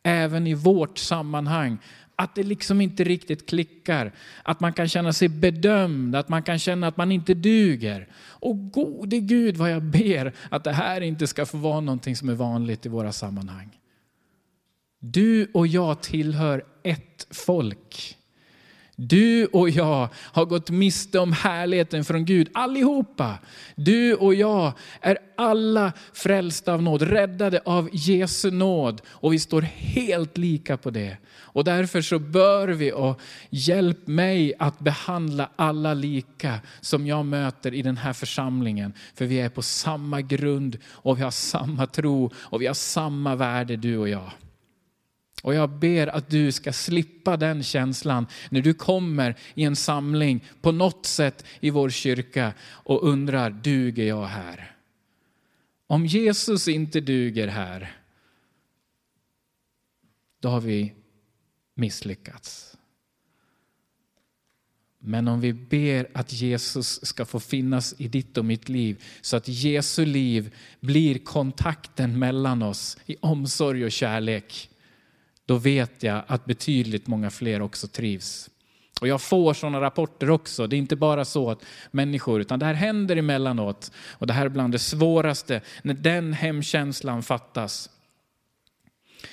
även 0.03 0.47
i 0.47 0.53
vårt 0.53 0.97
sammanhang, 0.97 1.77
att 2.15 2.35
det 2.35 2.43
liksom 2.43 2.81
inte 2.81 3.03
riktigt 3.03 3.49
klickar. 3.49 4.11
Att 4.43 4.59
man 4.59 4.73
kan 4.73 4.87
känna 4.89 5.13
sig 5.13 5.29
bedömd, 5.29 6.15
att 6.15 6.29
man 6.29 6.43
kan 6.43 6.59
känna 6.59 6.87
att 6.87 6.97
man 6.97 7.11
inte 7.11 7.33
duger. 7.33 8.07
Och 8.15 8.71
gode 8.71 9.19
Gud 9.19 9.57
vad 9.57 9.71
jag 9.71 9.83
ber 9.83 10.33
att 10.49 10.63
det 10.63 10.71
här 10.71 11.01
inte 11.01 11.27
ska 11.27 11.45
få 11.45 11.57
vara 11.57 11.79
någonting 11.79 12.15
som 12.15 12.29
är 12.29 12.33
vanligt 12.33 12.85
i 12.85 12.89
våra 12.89 13.11
sammanhang. 13.11 13.69
Du 15.05 15.47
och 15.53 15.67
jag 15.67 16.01
tillhör 16.01 16.63
ett 16.83 17.27
folk. 17.29 18.17
Du 18.95 19.45
och 19.45 19.69
jag 19.69 20.09
har 20.15 20.45
gått 20.45 20.69
miste 20.69 21.19
om 21.19 21.33
härligheten 21.33 22.05
från 22.05 22.25
Gud, 22.25 22.49
allihopa. 22.53 23.37
Du 23.75 24.15
och 24.15 24.35
jag 24.35 24.73
är 25.01 25.17
alla 25.37 25.93
frälsta 26.13 26.73
av 26.73 26.81
nåd, 26.81 27.01
räddade 27.01 27.61
av 27.65 27.89
Jesu 27.91 28.51
nåd 28.51 29.01
och 29.07 29.33
vi 29.33 29.39
står 29.39 29.61
helt 29.61 30.37
lika 30.37 30.77
på 30.77 30.89
det. 30.89 31.17
Och 31.35 31.63
därför 31.63 32.01
så 32.01 32.19
bör 32.19 32.67
vi, 32.67 32.91
och 32.91 33.21
hjälp 33.49 34.07
mig 34.07 34.53
att 34.59 34.79
behandla 34.79 35.49
alla 35.55 35.93
lika 35.93 36.59
som 36.81 37.07
jag 37.07 37.25
möter 37.25 37.73
i 37.73 37.81
den 37.81 37.97
här 37.97 38.13
församlingen. 38.13 38.93
För 39.15 39.25
vi 39.25 39.39
är 39.39 39.49
på 39.49 39.61
samma 39.61 40.21
grund 40.21 40.77
och 40.85 41.17
vi 41.17 41.21
har 41.23 41.31
samma 41.31 41.87
tro 41.87 42.31
och 42.35 42.61
vi 42.61 42.67
har 42.67 42.73
samma 42.73 43.35
värde 43.35 43.75
du 43.75 43.97
och 43.97 44.09
jag. 44.09 44.31
Och 45.43 45.53
jag 45.53 45.69
ber 45.69 46.07
att 46.07 46.29
du 46.29 46.51
ska 46.51 46.73
slippa 46.73 47.37
den 47.37 47.63
känslan 47.63 48.27
när 48.49 48.61
du 48.61 48.73
kommer 48.73 49.35
i 49.53 49.63
en 49.63 49.75
samling 49.75 50.45
på 50.61 50.71
något 50.71 51.05
sätt 51.05 51.45
i 51.59 51.69
vår 51.69 51.89
kyrka 51.89 52.53
och 52.61 53.03
undrar, 53.03 53.49
duger 53.49 54.05
jag 54.05 54.25
här? 54.25 54.75
Om 55.87 56.05
Jesus 56.05 56.67
inte 56.67 57.01
duger 57.01 57.47
här, 57.47 57.97
då 60.39 60.49
har 60.49 60.61
vi 60.61 60.93
misslyckats. 61.75 62.77
Men 64.99 65.27
om 65.27 65.41
vi 65.41 65.53
ber 65.53 66.07
att 66.13 66.33
Jesus 66.33 67.05
ska 67.05 67.25
få 67.25 67.39
finnas 67.39 67.95
i 67.97 68.07
ditt 68.07 68.37
och 68.37 68.45
mitt 68.45 68.69
liv 68.69 69.03
så 69.21 69.37
att 69.37 69.47
Jesu 69.47 70.05
liv 70.05 70.55
blir 70.79 71.19
kontakten 71.19 72.19
mellan 72.19 72.61
oss 72.61 72.97
i 73.05 73.15
omsorg 73.21 73.85
och 73.85 73.91
kärlek 73.91 74.69
då 75.45 75.57
vet 75.57 76.03
jag 76.03 76.23
att 76.27 76.45
betydligt 76.45 77.07
många 77.07 77.29
fler 77.29 77.61
också 77.61 77.87
trivs. 77.87 78.49
Och 79.01 79.07
jag 79.07 79.21
får 79.21 79.53
sådana 79.53 79.81
rapporter 79.81 80.29
också. 80.29 80.67
Det 80.67 80.75
är 80.75 80.77
inte 80.77 80.95
bara 80.95 81.25
så 81.25 81.51
att 81.51 81.65
människor, 81.91 82.41
utan 82.41 82.59
det 82.59 82.65
här 82.65 82.73
händer 82.73 83.15
emellanåt. 83.15 83.91
Och 84.09 84.27
det 84.27 84.33
här 84.33 84.45
är 84.45 84.49
bland 84.49 84.73
det 84.73 84.79
svåraste, 84.79 85.61
när 85.81 85.93
den 85.93 86.33
hemkänslan 86.33 87.23
fattas. 87.23 87.89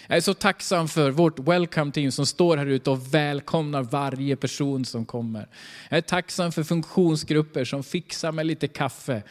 Jag 0.07 0.17
är 0.17 0.21
så 0.21 0.35
tacksam 0.35 0.89
för 0.89 1.11
vårt 1.11 1.39
welcome 1.39 1.93
team 1.93 2.13
som 2.13 2.27
står 2.27 2.57
här 2.57 2.67
ute 2.67 2.91
och 2.91 3.15
välkomnar 3.15 3.83
varje 3.83 4.37
person 4.37 4.85
som 4.85 5.07
kommer. 5.07 5.49
Jag 5.89 5.99
är 5.99 6.03
tacksam 6.03 6.53
för 6.53 6.63
funktionsgrupper 6.63 7.65
som 7.65 7.83
fixar 7.83 8.33
med 8.33 8.47
lite 8.47 8.69
kaffe. 8.69 9.23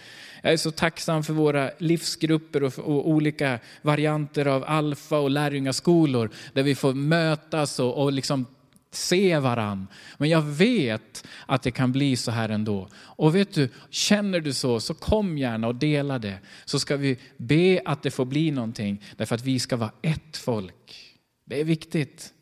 Jag 0.42 0.54
är 0.54 0.58
så 0.58 0.72
tacksam 0.72 1.24
för 1.24 1.34
våra 1.34 1.72
livsgrupper 1.78 2.64
och, 2.64 2.80
och 2.80 3.10
olika 3.10 3.60
varianter 3.82 4.46
av 4.46 4.64
alfa 4.68 5.18
och 5.18 5.30
lärjungaskolor 5.30 6.30
där 6.54 6.64
vi 6.64 6.76
får 6.76 6.94
mötas 6.94 7.80
och, 7.80 8.04
och 8.04 8.12
liksom 8.12 8.46
se 8.92 9.40
varann. 9.40 9.88
Men 10.18 10.30
jag 10.30 10.42
vet 10.42 11.28
att 11.46 11.64
det 11.64 11.72
kan 11.72 11.92
bli 11.92 12.16
så 12.16 12.32
här 12.32 12.50
ändå. 12.50 12.90
Och 12.96 13.36
vet 13.36 13.54
du, 13.54 13.70
känner 13.90 14.40
du 14.40 14.54
så, 14.54 14.80
så 14.80 14.94
kom 14.94 15.38
gärna 15.38 15.68
och 15.68 15.76
dela 15.76 16.20
det. 16.20 16.40
Så 16.66 16.80
ska 16.80 16.98
vi 16.98 17.18
be 17.38 17.82
att 17.86 18.04
det 18.04 18.12
får 18.12 18.26
bli 18.26 18.52
någonting, 18.52 19.04
därför 19.18 19.36
att 19.36 19.44
vi 19.44 19.60
ska 19.60 19.78
vara 19.78 19.92
ett 20.02 20.38
folk. 20.38 21.16
Det 21.46 21.60
är 21.60 21.66
viktigt. 21.66 22.34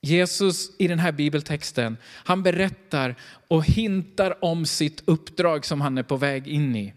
Jesus 0.00 0.70
i 0.78 0.88
den 0.88 0.98
här 0.98 1.12
bibeltexten, 1.12 1.96
han 2.04 2.42
berättar 2.42 3.14
och 3.48 3.64
hintar 3.64 4.44
om 4.44 4.66
sitt 4.66 5.02
uppdrag 5.04 5.66
som 5.66 5.80
han 5.80 5.98
är 5.98 6.02
på 6.02 6.16
väg 6.16 6.48
in 6.48 6.76
i. 6.76 6.94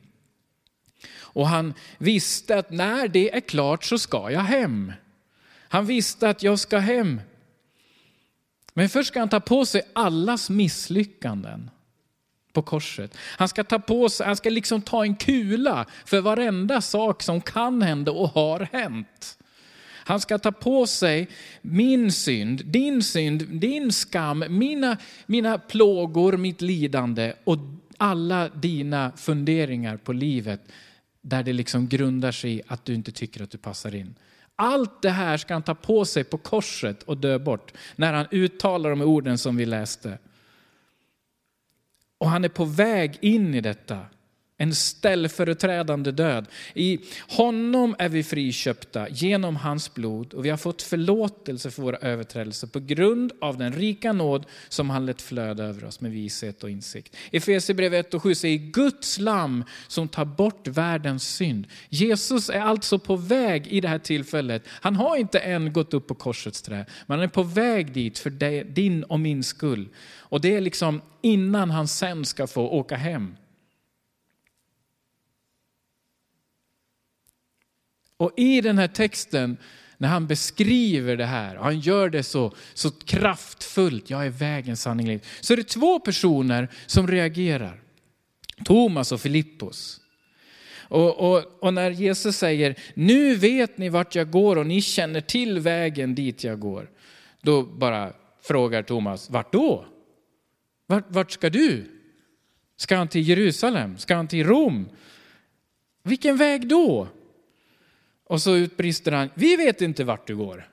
Och 1.15 1.47
han 1.47 1.73
visste 1.97 2.57
att 2.57 2.71
när 2.71 3.07
det 3.07 3.35
är 3.35 3.39
klart 3.39 3.83
så 3.83 3.97
ska 3.97 4.31
jag 4.31 4.41
hem. 4.41 4.93
Han 5.69 5.85
visste 5.85 6.29
att 6.29 6.43
jag 6.43 6.59
ska 6.59 6.77
hem. 6.77 7.21
Men 8.73 8.89
först 8.89 9.07
ska 9.07 9.19
han 9.19 9.29
ta 9.29 9.39
på 9.39 9.65
sig 9.65 9.81
allas 9.93 10.49
misslyckanden 10.49 11.69
på 12.53 12.61
korset. 12.61 13.17
Han 13.17 13.47
ska 13.47 13.63
ta 13.63 13.79
på 13.79 14.09
sig, 14.09 14.27
han 14.27 14.35
ska 14.35 14.49
liksom 14.49 14.81
ta 14.81 15.03
en 15.03 15.15
kula 15.15 15.85
för 16.05 16.21
varenda 16.21 16.81
sak 16.81 17.23
som 17.23 17.41
kan 17.41 17.81
hända 17.81 18.11
och 18.11 18.29
har 18.29 18.67
hänt. 18.71 19.37
Han 20.07 20.19
ska 20.19 20.37
ta 20.37 20.51
på 20.51 20.87
sig 20.87 21.27
min 21.61 22.11
synd, 22.11 22.65
din 22.65 23.03
synd, 23.03 23.45
din 23.47 23.91
skam, 23.91 24.45
mina, 24.49 24.97
mina 25.25 25.57
plågor, 25.57 26.37
mitt 26.37 26.61
lidande 26.61 27.33
och 27.43 27.57
alla 27.97 28.49
dina 28.49 29.11
funderingar 29.17 29.97
på 29.97 30.13
livet 30.13 30.61
där 31.27 31.43
det 31.43 31.53
liksom 31.53 31.87
grundar 31.87 32.31
sig 32.31 32.57
i 32.57 32.61
att 32.67 32.85
du 32.85 32.93
inte 32.93 33.11
tycker 33.11 33.43
att 33.43 33.51
du 33.51 33.57
passar 33.57 33.95
in. 33.95 34.15
Allt 34.55 35.01
det 35.01 35.09
här 35.09 35.37
ska 35.37 35.53
han 35.53 35.63
ta 35.63 35.75
på 35.75 36.05
sig 36.05 36.23
på 36.23 36.37
korset 36.37 37.03
och 37.03 37.17
dö 37.17 37.39
bort 37.39 37.73
när 37.95 38.13
han 38.13 38.27
uttalar 38.31 38.89
de 38.89 39.01
orden 39.01 39.37
som 39.37 39.57
vi 39.57 39.65
läste. 39.65 40.17
Och 42.17 42.29
han 42.29 42.43
är 42.43 42.49
på 42.49 42.65
väg 42.65 43.17
in 43.21 43.55
i 43.55 43.61
detta. 43.61 44.05
En 44.59 44.75
ställföreträdande 44.75 46.11
död. 46.11 46.45
I 46.73 46.99
honom 47.27 47.95
är 47.99 48.09
vi 48.09 48.23
friköpta 48.23 49.09
genom 49.09 49.55
hans 49.55 49.93
blod 49.93 50.33
och 50.33 50.45
vi 50.45 50.49
har 50.49 50.57
fått 50.57 50.81
förlåtelse 50.81 51.71
för 51.71 51.81
våra 51.81 51.97
överträdelser 51.97 52.67
på 52.67 52.79
grund 52.79 53.31
av 53.41 53.57
den 53.57 53.73
rika 53.73 54.13
nåd 54.13 54.45
som 54.69 54.89
han 54.89 55.05
lät 55.05 55.21
flöda 55.21 55.63
över 55.63 55.85
oss 55.85 56.01
med 56.01 56.11
vishet 56.11 56.63
och 56.63 56.69
insikt. 56.69 57.15
Efesierbrevet 57.31 58.07
1 58.07 58.13
och 58.13 58.23
7 58.23 58.35
säger 58.35 58.57
Guds 58.57 59.19
lam 59.19 59.63
som 59.87 60.07
tar 60.07 60.25
bort 60.25 60.67
världens 60.67 61.35
synd. 61.35 61.67
Jesus 61.89 62.49
är 62.49 62.61
alltså 62.61 62.99
på 62.99 63.15
väg 63.15 63.67
i 63.67 63.81
det 63.81 63.87
här 63.87 63.99
tillfället. 63.99 64.63
Han 64.67 64.95
har 64.95 65.17
inte 65.17 65.39
än 65.39 65.73
gått 65.73 65.93
upp 65.93 66.07
på 66.07 66.15
korsets 66.15 66.61
trä, 66.61 66.85
men 67.05 67.19
han 67.19 67.23
är 67.23 67.31
på 67.31 67.43
väg 67.43 67.93
dit 67.93 68.19
för 68.19 68.29
din 68.63 69.03
och 69.03 69.19
min 69.19 69.43
skull. 69.43 69.89
Och 70.19 70.41
det 70.41 70.55
är 70.55 70.61
liksom 70.61 71.01
innan 71.21 71.69
han 71.69 71.87
sen 71.87 72.25
ska 72.25 72.47
få 72.47 72.69
åka 72.69 72.95
hem 72.95 73.35
Och 78.17 78.33
i 78.37 78.61
den 78.61 78.77
här 78.77 78.87
texten, 78.87 79.57
när 79.97 80.07
han 80.07 80.27
beskriver 80.27 81.17
det 81.17 81.25
här, 81.25 81.57
och 81.57 81.63
han 81.63 81.79
gör 81.79 82.09
det 82.09 82.23
så, 82.23 82.53
så 82.73 82.91
kraftfullt, 82.91 84.09
jag 84.09 84.25
är 84.25 84.29
vägen, 84.29 84.77
sanning, 84.77 85.19
så 85.41 85.53
är 85.53 85.57
det 85.57 85.63
två 85.63 85.99
personer 85.99 86.67
som 86.85 87.07
reagerar. 87.07 87.81
Thomas 88.65 89.11
och 89.11 89.21
Filippos. 89.21 90.01
Och, 90.89 91.31
och, 91.31 91.63
och, 91.63 91.73
när 91.73 91.91
Jesus 91.91 92.37
säger, 92.37 92.75
nu 92.93 93.35
vet 93.35 93.77
ni 93.77 93.89
vart 93.89 94.15
jag 94.15 94.31
går 94.31 94.57
och 94.57 94.67
ni 94.67 94.81
känner 94.81 95.21
till 95.21 95.59
vägen 95.59 96.15
dit 96.15 96.43
jag 96.43 96.59
går. 96.59 96.89
Då 97.41 97.63
bara 97.63 98.13
frågar 98.41 98.83
Thomas, 98.83 99.29
vart 99.29 99.51
då? 99.51 99.85
Vart, 100.87 101.05
vart 101.07 101.31
ska 101.31 101.49
du? 101.49 101.85
Ska 102.77 102.95
han 102.95 103.07
till 103.07 103.27
Jerusalem? 103.27 103.97
Ska 103.97 104.15
han 104.15 104.27
till 104.27 104.47
Rom? 104.47 104.89
Vilken 106.03 106.37
väg 106.37 106.67
då? 106.67 107.07
Och 108.27 108.41
så 108.41 108.55
utbrister 108.55 109.11
han, 109.11 109.29
vi 109.35 109.55
vet 109.55 109.81
inte 109.81 110.03
vart 110.03 110.27
du 110.27 110.35
går. 110.35 110.69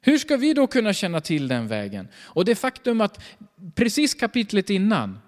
Hur 0.00 0.18
ska 0.18 0.36
vi 0.36 0.54
då 0.54 0.66
kunna 0.66 0.92
känna 0.92 1.20
till 1.20 1.48
den 1.48 1.68
vägen? 1.68 2.08
Och 2.16 2.44
det 2.44 2.54
faktum 2.54 3.00
att 3.00 3.20
precis 3.74 4.14
kapitlet 4.14 4.70
innan, 4.70 5.18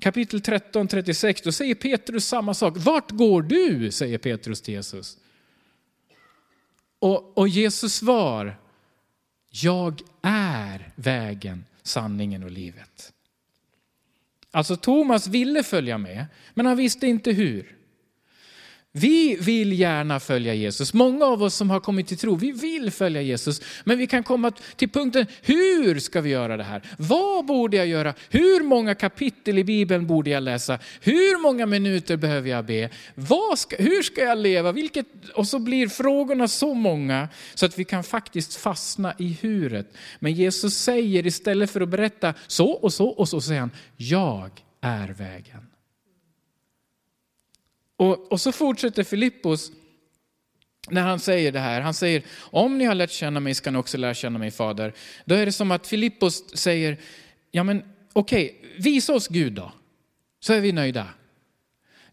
kapitel 0.00 0.40
13, 0.40 0.88
36, 0.88 1.42
då 1.42 1.52
säger 1.52 1.74
Petrus 1.74 2.26
samma 2.26 2.54
sak. 2.54 2.74
Vart 2.76 3.10
går 3.10 3.42
du? 3.42 3.90
säger 3.90 4.18
Petrus 4.18 4.60
till 4.60 4.74
Jesus. 4.74 5.18
Och, 6.98 7.38
och 7.38 7.48
Jesus 7.48 7.94
svar, 7.94 8.56
jag 9.50 10.00
är 10.22 10.92
vägen, 10.94 11.64
sanningen 11.82 12.42
och 12.42 12.50
livet. 12.50 13.12
Alltså 14.50 14.76
Thomas 14.76 15.26
ville 15.26 15.62
följa 15.62 15.98
med, 15.98 16.26
men 16.54 16.66
han 16.66 16.76
visste 16.76 17.06
inte 17.06 17.32
hur. 17.32 17.77
Vi 18.92 19.36
vill 19.40 19.80
gärna 19.80 20.20
följa 20.20 20.54
Jesus. 20.54 20.94
Många 20.94 21.24
av 21.24 21.42
oss 21.42 21.54
som 21.54 21.70
har 21.70 21.80
kommit 21.80 22.06
till 22.06 22.18
tro, 22.18 22.34
vi 22.34 22.52
vill 22.52 22.90
följa 22.90 23.22
Jesus. 23.22 23.60
Men 23.84 23.98
vi 23.98 24.06
kan 24.06 24.22
komma 24.22 24.52
till 24.76 24.88
punkten, 24.88 25.26
hur 25.42 25.98
ska 25.98 26.20
vi 26.20 26.30
göra 26.30 26.56
det 26.56 26.64
här? 26.64 26.82
Vad 26.98 27.46
borde 27.46 27.76
jag 27.76 27.86
göra? 27.86 28.14
Hur 28.30 28.64
många 28.64 28.94
kapitel 28.94 29.58
i 29.58 29.64
Bibeln 29.64 30.06
borde 30.06 30.30
jag 30.30 30.42
läsa? 30.42 30.78
Hur 31.00 31.42
många 31.42 31.66
minuter 31.66 32.16
behöver 32.16 32.50
jag 32.50 32.64
be? 32.66 32.90
Ska, 33.56 33.76
hur 33.76 34.02
ska 34.02 34.20
jag 34.20 34.38
leva? 34.38 34.72
Vilket, 34.72 35.06
och 35.34 35.48
så 35.48 35.58
blir 35.58 35.88
frågorna 35.88 36.48
så 36.48 36.74
många 36.74 37.28
så 37.54 37.66
att 37.66 37.78
vi 37.78 37.84
kan 37.84 38.04
faktiskt 38.04 38.56
fastna 38.56 39.14
i 39.18 39.38
huret. 39.42 39.96
Men 40.18 40.32
Jesus 40.32 40.74
säger 40.74 41.26
istället 41.26 41.70
för 41.70 41.80
att 41.80 41.88
berätta 41.88 42.34
så 42.46 42.70
och 42.70 42.92
så 42.92 43.08
och 43.08 43.28
så 43.28 43.40
säger 43.40 43.60
han, 43.60 43.70
jag 43.96 44.50
är 44.80 45.08
vägen. 45.08 45.67
Och, 47.98 48.32
och 48.32 48.40
så 48.40 48.52
fortsätter 48.52 49.04
Filippos 49.04 49.72
när 50.90 51.02
han 51.02 51.20
säger 51.20 51.52
det 51.52 51.60
här. 51.60 51.80
Han 51.80 51.94
säger, 51.94 52.22
om 52.38 52.78
ni 52.78 52.84
har 52.84 52.94
lärt 52.94 53.10
känna 53.10 53.40
mig 53.40 53.54
ska 53.54 53.70
ni 53.70 53.78
också 53.78 53.98
lära 53.98 54.14
känna 54.14 54.38
mig 54.38 54.50
fader. 54.50 54.94
Då 55.24 55.34
är 55.34 55.46
det 55.46 55.52
som 55.52 55.70
att 55.70 55.86
Filippos 55.86 56.58
säger, 56.58 56.98
ja 57.50 57.64
men 57.64 57.82
okej, 58.12 58.58
okay, 58.58 58.70
visa 58.82 59.14
oss 59.14 59.28
Gud 59.28 59.52
då. 59.52 59.72
Så 60.40 60.52
är 60.52 60.60
vi 60.60 60.72
nöjda. 60.72 61.08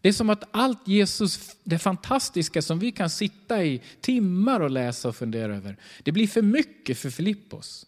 Det 0.00 0.08
är 0.08 0.12
som 0.12 0.30
att 0.30 0.44
allt 0.50 0.88
Jesus, 0.88 1.56
det 1.64 1.78
fantastiska 1.78 2.62
som 2.62 2.78
vi 2.78 2.92
kan 2.92 3.10
sitta 3.10 3.64
i 3.64 3.82
timmar 4.00 4.60
och 4.60 4.70
läsa 4.70 5.08
och 5.08 5.16
fundera 5.16 5.56
över, 5.56 5.76
det 6.02 6.12
blir 6.12 6.26
för 6.26 6.42
mycket 6.42 6.98
för 6.98 7.10
Filippos. 7.10 7.86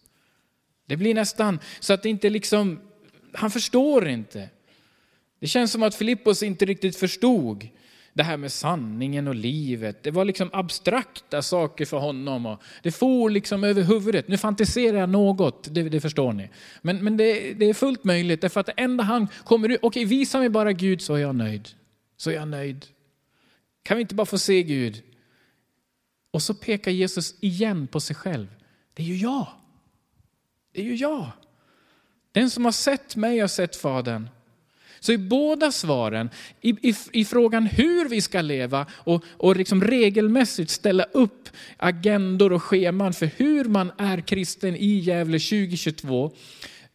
Det 0.86 0.96
blir 0.96 1.14
nästan 1.14 1.58
så 1.80 1.92
att 1.92 2.02
det 2.02 2.08
inte 2.08 2.30
liksom, 2.30 2.80
han 3.32 3.50
förstår 3.50 4.08
inte. 4.08 4.48
Det 5.40 5.46
känns 5.46 5.72
som 5.72 5.82
att 5.82 5.94
Filippos 5.94 6.42
inte 6.42 6.64
riktigt 6.64 6.96
förstod 6.96 7.68
det 8.18 8.24
här 8.24 8.36
med 8.36 8.52
sanningen 8.52 9.28
och 9.28 9.34
livet. 9.34 10.02
Det 10.02 10.10
var 10.10 10.24
liksom 10.24 10.50
abstrakta 10.52 11.42
saker 11.42 11.84
för 11.84 11.96
honom. 11.96 12.46
Och 12.46 12.62
det 12.82 12.92
for 12.92 13.30
liksom 13.30 13.64
över 13.64 13.82
huvudet. 13.82 14.28
Nu 14.28 14.36
fantiserar 14.36 14.98
jag 14.98 15.08
något, 15.08 15.74
det, 15.74 15.82
det 15.82 16.00
förstår 16.00 16.32
ni. 16.32 16.50
Men, 16.82 17.04
men 17.04 17.16
det, 17.16 17.52
det, 17.52 17.66
är 17.66 17.74
fullt 17.74 18.04
möjligt, 18.04 18.40
därför 18.40 18.60
att 18.60 18.66
det 18.66 18.72
enda 18.76 19.04
han 19.04 19.28
kommer 19.44 19.68
ut, 19.68 19.78
okej 19.82 20.04
visa 20.04 20.38
mig 20.38 20.48
bara 20.48 20.72
Gud 20.72 21.02
så 21.02 21.14
är 21.14 21.18
jag 21.18 21.34
nöjd. 21.34 21.68
Så 22.16 22.30
är 22.30 22.34
jag 22.34 22.48
nöjd. 22.48 22.86
Kan 23.82 23.96
vi 23.96 24.00
inte 24.00 24.14
bara 24.14 24.26
få 24.26 24.38
se 24.38 24.62
Gud? 24.62 25.02
Och 26.30 26.42
så 26.42 26.54
pekar 26.54 26.90
Jesus 26.90 27.34
igen 27.40 27.86
på 27.86 28.00
sig 28.00 28.16
själv. 28.16 28.46
Det 28.94 29.02
är 29.02 29.06
ju 29.06 29.16
jag. 29.16 29.46
Det 30.72 30.80
är 30.80 30.84
ju 30.84 30.94
jag. 30.94 31.30
Den 32.32 32.50
som 32.50 32.64
har 32.64 32.72
sett 32.72 33.16
mig 33.16 33.38
har 33.38 33.48
sett 33.48 33.76
Fadern. 33.76 34.28
Så 35.00 35.12
i 35.12 35.18
båda 35.18 35.72
svaren, 35.72 36.30
i, 36.60 36.70
i, 36.70 36.94
i 37.12 37.24
frågan 37.24 37.66
hur 37.66 38.08
vi 38.08 38.20
ska 38.20 38.40
leva 38.40 38.86
och, 38.92 39.24
och 39.36 39.56
liksom 39.56 39.84
regelmässigt 39.84 40.70
ställa 40.70 41.04
upp 41.04 41.48
agendor 41.76 42.52
och 42.52 42.62
scheman 42.62 43.12
för 43.12 43.30
hur 43.36 43.64
man 43.64 43.92
är 43.98 44.20
kristen 44.20 44.76
i 44.76 44.98
Gävle 44.98 45.38
2022. 45.38 46.32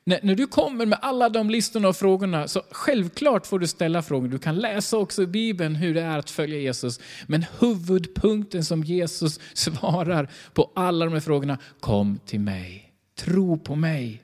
När, 0.06 0.20
när 0.24 0.36
du 0.36 0.48
kommer 0.48 0.86
med 0.86 1.00
alla 1.02 1.30
de 1.30 1.50
listorna 1.50 1.88
och 1.88 1.96
frågorna, 1.96 2.48
så 2.48 2.62
självklart 2.72 3.48
får 3.48 3.60
du 3.60 3.68
ställa 3.68 4.02
frågor. 4.02 4.28
Du 4.28 4.40
kan 4.40 4.56
läsa 4.56 4.98
också 4.98 5.24
i 5.24 5.28
Bibeln 5.28 5.76
hur 5.76 5.94
det 5.94 6.02
är 6.02 6.20
att 6.20 6.30
följa 6.30 6.60
Jesus. 6.60 7.00
Men 7.28 7.46
huvudpunkten 7.60 8.66
som 8.66 8.84
Jesus 8.84 9.40
svarar 9.54 10.30
på 10.54 10.72
alla 10.76 11.06
de 11.06 11.14
här 11.14 11.22
frågorna, 11.22 11.58
kom 11.80 12.20
till 12.26 12.40
mig. 12.40 12.94
Tro 13.16 13.58
på 13.58 13.76
mig. 13.76 14.24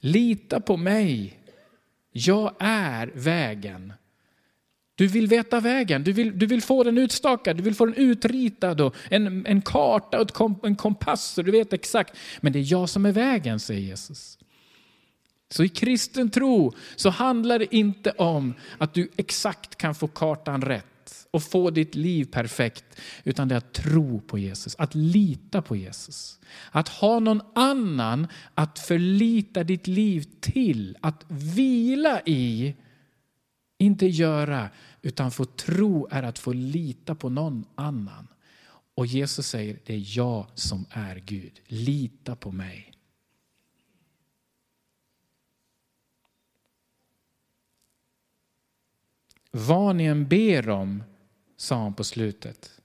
Lita 0.00 0.60
på 0.60 0.76
mig. 0.76 1.38
Jag 2.16 2.54
är 2.58 3.10
vägen. 3.14 3.92
Du 4.94 5.06
vill 5.06 5.26
veta 5.26 5.60
vägen, 5.60 6.04
du 6.04 6.12
vill, 6.12 6.38
du 6.38 6.46
vill 6.46 6.62
få 6.62 6.84
den 6.84 6.98
utstakad, 6.98 7.56
du 7.56 7.62
vill 7.62 7.74
få 7.74 7.86
den 7.86 7.94
utritad 7.94 8.80
och 8.80 8.96
en, 9.10 9.46
en 9.46 9.62
karta 9.62 10.20
och 10.20 10.30
kom, 10.30 10.60
en 10.62 10.76
kompass 10.76 11.24
så 11.24 11.42
du 11.42 11.50
vet 11.50 11.72
exakt. 11.72 12.16
Men 12.40 12.52
det 12.52 12.58
är 12.58 12.72
jag 12.72 12.88
som 12.88 13.06
är 13.06 13.12
vägen, 13.12 13.60
säger 13.60 13.80
Jesus. 13.80 14.38
Så 15.50 15.64
i 15.64 15.68
kristen 15.68 16.30
tro 16.30 16.72
så 16.96 17.10
handlar 17.10 17.58
det 17.58 17.74
inte 17.74 18.10
om 18.10 18.54
att 18.78 18.94
du 18.94 19.08
exakt 19.16 19.76
kan 19.76 19.94
få 19.94 20.08
kartan 20.08 20.62
rätt 20.62 20.86
och 21.30 21.42
få 21.42 21.70
ditt 21.70 21.94
liv 21.94 22.24
perfekt. 22.24 22.84
Utan 23.24 23.48
det 23.48 23.54
är 23.54 23.58
att 23.58 23.72
tro 23.72 24.20
på 24.20 24.38
Jesus, 24.38 24.76
att 24.78 24.94
lita 24.94 25.62
på 25.62 25.76
Jesus. 25.76 26.38
Att 26.70 26.88
ha 26.88 27.18
någon 27.18 27.40
annan 27.54 28.26
att 28.54 28.78
förlita 28.78 29.64
ditt 29.64 29.86
liv 29.86 30.26
till, 30.40 30.96
att 31.00 31.24
vila 31.28 32.20
i. 32.20 32.74
Inte 33.78 34.06
göra, 34.06 34.70
utan 35.02 35.30
få 35.30 35.44
tro 35.44 36.08
är 36.10 36.22
att 36.22 36.38
få 36.38 36.52
lita 36.52 37.14
på 37.14 37.28
någon 37.28 37.64
annan. 37.74 38.28
Och 38.94 39.06
Jesus 39.06 39.46
säger, 39.46 39.78
det 39.84 39.94
är 39.94 40.16
jag 40.16 40.46
som 40.54 40.86
är 40.90 41.16
Gud. 41.16 41.60
Lita 41.66 42.36
på 42.36 42.52
mig. 42.52 42.93
Vad 49.56 49.96
ni 49.96 50.04
än 50.04 50.28
ber 50.28 50.68
om 50.68 51.02
sa 51.56 51.82
han 51.82 51.94
på 51.94 52.04
slutet. 52.04 52.80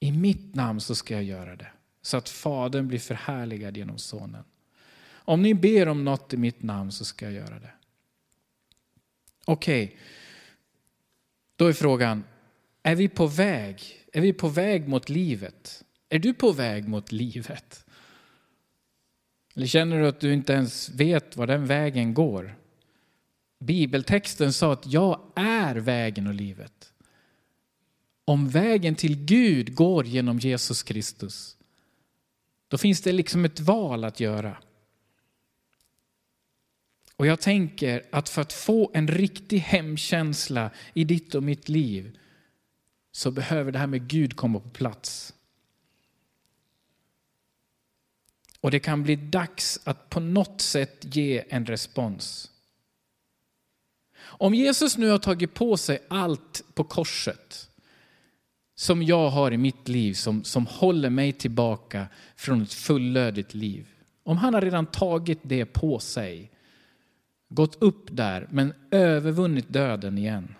I 0.00 0.12
mitt 0.12 0.54
namn 0.54 0.80
så 0.80 0.94
ska 0.94 1.14
jag 1.14 1.24
göra 1.24 1.56
det, 1.56 1.66
så 2.02 2.16
att 2.16 2.28
Fadern 2.28 2.88
blir 2.88 2.98
förhärligad 2.98 3.76
genom 3.76 3.98
Sonen. 3.98 4.44
Om 5.08 5.42
ni 5.42 5.54
ber 5.54 5.88
om 5.88 6.04
något 6.04 6.34
i 6.34 6.36
mitt 6.36 6.62
namn 6.62 6.92
så 6.92 7.04
ska 7.04 7.24
jag 7.24 7.34
göra 7.34 7.58
det. 7.58 7.72
Okej, 9.44 9.84
okay. 9.84 9.96
då 11.56 11.66
är 11.66 11.72
frågan, 11.72 12.24
är 12.82 12.94
vi 12.94 13.08
på 13.08 13.26
väg? 13.26 13.82
Är 14.12 14.20
vi 14.20 14.32
på 14.32 14.48
väg 14.48 14.88
mot 14.88 15.08
livet? 15.08 15.84
Är 16.08 16.18
du 16.18 16.34
på 16.34 16.52
väg 16.52 16.88
mot 16.88 17.12
livet? 17.12 17.86
Eller 19.54 19.66
känner 19.66 20.00
du 20.00 20.08
att 20.08 20.20
du 20.20 20.32
inte 20.32 20.52
ens 20.52 20.88
vet 20.88 21.36
var 21.36 21.46
den 21.46 21.66
vägen 21.66 22.14
går? 22.14 22.56
Bibeltexten 23.60 24.52
sa 24.52 24.72
att 24.72 24.86
jag 24.86 25.32
är 25.36 25.76
vägen 25.76 26.26
och 26.26 26.34
livet 26.34 26.90
om 28.30 28.48
vägen 28.48 28.94
till 28.94 29.24
Gud 29.24 29.74
går 29.74 30.06
genom 30.06 30.38
Jesus 30.38 30.82
Kristus, 30.82 31.56
då 32.68 32.78
finns 32.78 33.00
det 33.00 33.12
liksom 33.12 33.44
ett 33.44 33.60
val 33.60 34.04
att 34.04 34.20
göra. 34.20 34.56
Och 37.16 37.26
jag 37.26 37.40
tänker 37.40 38.06
att 38.12 38.28
för 38.28 38.42
att 38.42 38.52
få 38.52 38.90
en 38.94 39.08
riktig 39.08 39.58
hemkänsla 39.58 40.70
i 40.94 41.04
ditt 41.04 41.34
och 41.34 41.42
mitt 41.42 41.68
liv 41.68 42.18
så 43.12 43.30
behöver 43.30 43.72
det 43.72 43.78
här 43.78 43.86
med 43.86 44.08
Gud 44.08 44.36
komma 44.36 44.60
på 44.60 44.70
plats. 44.70 45.34
Och 48.60 48.70
det 48.70 48.80
kan 48.80 49.02
bli 49.02 49.16
dags 49.16 49.80
att 49.84 50.10
på 50.10 50.20
något 50.20 50.60
sätt 50.60 51.16
ge 51.16 51.44
en 51.48 51.66
respons. 51.66 52.49
Om 54.40 54.54
Jesus 54.54 54.98
nu 54.98 55.08
har 55.08 55.18
tagit 55.18 55.54
på 55.54 55.76
sig 55.76 55.98
allt 56.08 56.62
på 56.74 56.84
korset 56.84 57.68
som 58.74 59.02
jag 59.02 59.30
har 59.30 59.52
i 59.52 59.56
mitt 59.56 59.88
liv 59.88 60.14
som, 60.14 60.44
som 60.44 60.66
håller 60.66 61.10
mig 61.10 61.32
tillbaka 61.32 62.06
från 62.36 62.62
ett 62.62 62.72
fullödigt 62.72 63.54
liv. 63.54 63.88
Om 64.22 64.36
han 64.36 64.54
har 64.54 64.60
redan 64.60 64.86
tagit 64.86 65.38
det 65.42 65.66
på 65.66 65.98
sig, 65.98 66.50
gått 67.48 67.82
upp 67.82 68.06
där 68.10 68.46
men 68.50 68.74
övervunnit 68.90 69.68
döden 69.68 70.18
igen. 70.18 70.54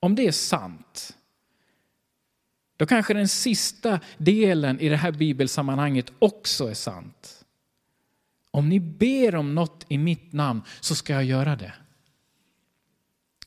Om 0.00 0.14
det 0.14 0.26
är 0.26 0.32
sant, 0.32 1.16
då 2.76 2.86
kanske 2.86 3.14
den 3.14 3.28
sista 3.28 4.00
delen 4.18 4.80
i 4.80 4.88
det 4.88 4.96
här 4.96 5.12
bibelsammanhanget 5.12 6.12
också 6.18 6.70
är 6.70 6.74
sant. 6.74 7.44
Om 8.50 8.68
ni 8.68 8.80
ber 8.80 9.34
om 9.34 9.54
något 9.54 9.84
i 9.88 9.98
mitt 9.98 10.32
namn 10.32 10.62
så 10.80 10.94
ska 10.94 11.12
jag 11.12 11.24
göra 11.24 11.56
det. 11.56 11.72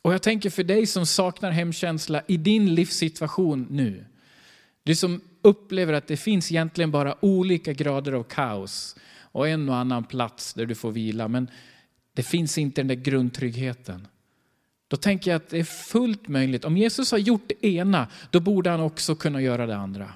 Och 0.04 0.14
jag 0.14 0.22
tänker 0.22 0.50
för 0.50 0.64
dig 0.64 0.86
som 0.86 1.06
saknar 1.06 1.52
hemkänsla 1.52 2.22
i 2.28 2.38
din 2.38 2.76
livssituation 2.76 3.68
nu. 3.70 4.06
Du 4.84 4.96
som 4.96 5.22
upplever 5.42 5.94
att 5.94 6.08
det 6.08 6.18
finns 6.18 6.52
egentligen 6.52 6.92
bara 6.92 7.26
olika 7.26 7.74
grader 7.74 8.12
av 8.12 8.24
kaos 8.24 8.96
och 9.22 9.48
en 9.48 9.70
och 9.70 9.76
annan 9.76 10.04
plats 10.04 10.54
där 10.54 10.66
du 10.66 10.76
får 10.76 10.92
vila, 10.92 11.28
men 11.28 11.50
det 12.14 12.24
finns 12.24 12.58
inte 12.58 12.82
den 12.82 12.88
där 12.88 12.96
grundtryggheten. 12.96 14.08
Då 14.88 14.98
tänker 14.98 15.32
jag 15.32 15.36
att 15.36 15.50
det 15.50 15.60
är 15.60 15.64
fullt 15.64 16.28
möjligt. 16.28 16.66
Om 16.66 16.78
Jesus 16.78 17.12
har 17.12 17.18
gjort 17.18 17.44
det 17.48 17.68
ena, 17.68 18.08
då 18.30 18.40
borde 18.40 18.70
han 18.70 18.80
också 18.80 19.16
kunna 19.16 19.42
göra 19.42 19.66
det 19.66 19.76
andra. 19.76 20.14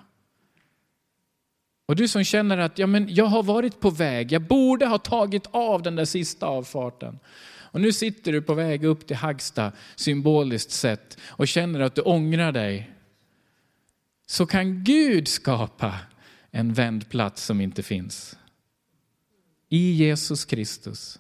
Och 1.86 1.96
du 1.96 2.08
som 2.08 2.24
känner 2.24 2.58
att 2.58 2.80
ja, 2.80 2.88
men 2.88 3.16
jag 3.16 3.26
har 3.26 3.44
varit 3.44 3.80
på 3.80 3.90
väg, 3.90 4.32
jag 4.32 4.42
borde 4.42 4.86
ha 4.86 4.98
tagit 4.98 5.48
av 5.52 5.82
den 5.82 5.96
där 5.96 6.06
sista 6.06 6.46
avfarten. 6.46 7.20
Och 7.72 7.82
nu 7.82 7.94
sitter 7.94 8.32
du 8.32 8.42
på 8.42 8.54
väg 8.54 8.84
upp 8.84 9.08
till 9.08 9.16
Hagsta 9.16 9.72
symboliskt 9.96 10.72
sett 10.72 11.18
och 11.26 11.48
känner 11.48 11.80
att 11.80 11.96
du 11.96 12.02
ångrar 12.02 12.52
dig. 12.52 12.92
Så 14.28 14.46
kan 14.46 14.84
Gud 14.84 15.28
skapa 15.28 15.96
en 16.52 16.74
vändplats 16.74 17.46
som 17.46 17.62
inte 17.62 17.84
finns. 17.84 18.38
I 19.70 19.92
Jesus 19.92 20.46
Kristus. 20.46 21.20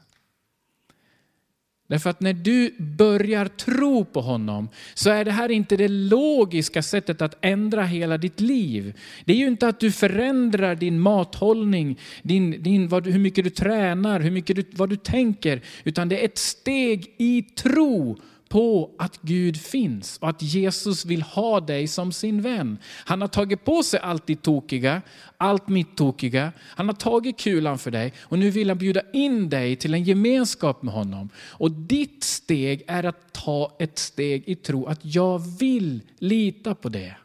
Därför 1.88 2.10
att 2.10 2.22
när 2.22 2.34
du 2.34 2.76
börjar 2.78 3.46
tro 3.46 4.06
på 4.06 4.22
honom 4.22 4.70
så 4.94 5.10
är 5.10 5.26
det 5.26 5.32
här 5.32 5.52
inte 5.52 5.78
det 5.78 5.88
logiska 5.88 6.84
sättet 6.84 7.22
att 7.22 7.38
ändra 7.42 7.84
hela 7.84 8.18
ditt 8.18 8.40
liv. 8.40 8.94
Det 9.26 9.34
är 9.34 9.38
ju 9.38 9.48
inte 9.48 9.68
att 9.68 9.80
du 9.80 9.92
förändrar 9.92 10.76
din 10.76 11.00
mathållning, 11.00 12.00
din, 12.24 12.64
din, 12.64 12.88
vad, 12.88 13.08
hur 13.08 13.20
mycket 13.20 13.44
du 13.44 13.50
tränar, 13.50 14.20
hur 14.20 14.32
mycket 14.32 14.56
du, 14.56 14.64
vad 14.72 14.90
du 14.90 14.96
tänker, 14.96 15.62
utan 15.84 16.10
det 16.10 16.22
är 16.22 16.26
ett 16.26 16.38
steg 16.38 17.16
i 17.18 17.42
tro 17.42 18.18
på 18.50 18.96
att 18.98 19.22
Gud 19.22 19.62
finns 19.62 20.18
och 20.18 20.30
att 20.30 20.42
Jesus 20.42 21.06
vill 21.06 21.22
ha 21.22 21.60
dig 21.60 21.88
som 21.88 22.12
sin 22.12 22.42
vän. 22.42 22.78
Han 23.06 23.22
har 23.22 23.28
tagit 23.28 23.66
på 23.66 23.84
sig 23.84 24.00
allt 24.00 24.28
ditt 24.28 24.42
tokiga, 24.42 25.02
allt 25.38 25.68
mitt 25.68 25.98
tokiga. 25.98 26.52
Han 26.60 26.88
har 26.88 26.96
tagit 26.96 27.40
kulan 27.40 27.78
för 27.78 27.92
dig 27.92 28.14
och 28.22 28.40
nu 28.40 28.50
vill 28.50 28.70
han 28.70 28.78
bjuda 28.78 29.02
in 29.14 29.50
dig 29.50 29.76
till 29.76 29.94
en 29.94 30.04
gemenskap 30.04 30.82
med 30.82 30.94
honom. 30.94 31.30
Och 31.38 31.72
ditt 31.72 32.24
steg 32.24 32.84
är 32.88 33.04
att 33.04 33.34
ta 33.34 33.76
ett 33.80 34.00
steg 34.00 34.44
i 34.48 34.56
tro 34.56 34.86
att 34.86 35.00
jag 35.06 35.40
vill 35.40 36.02
lita 36.18 36.76
på 36.76 36.90
det. 36.90 37.16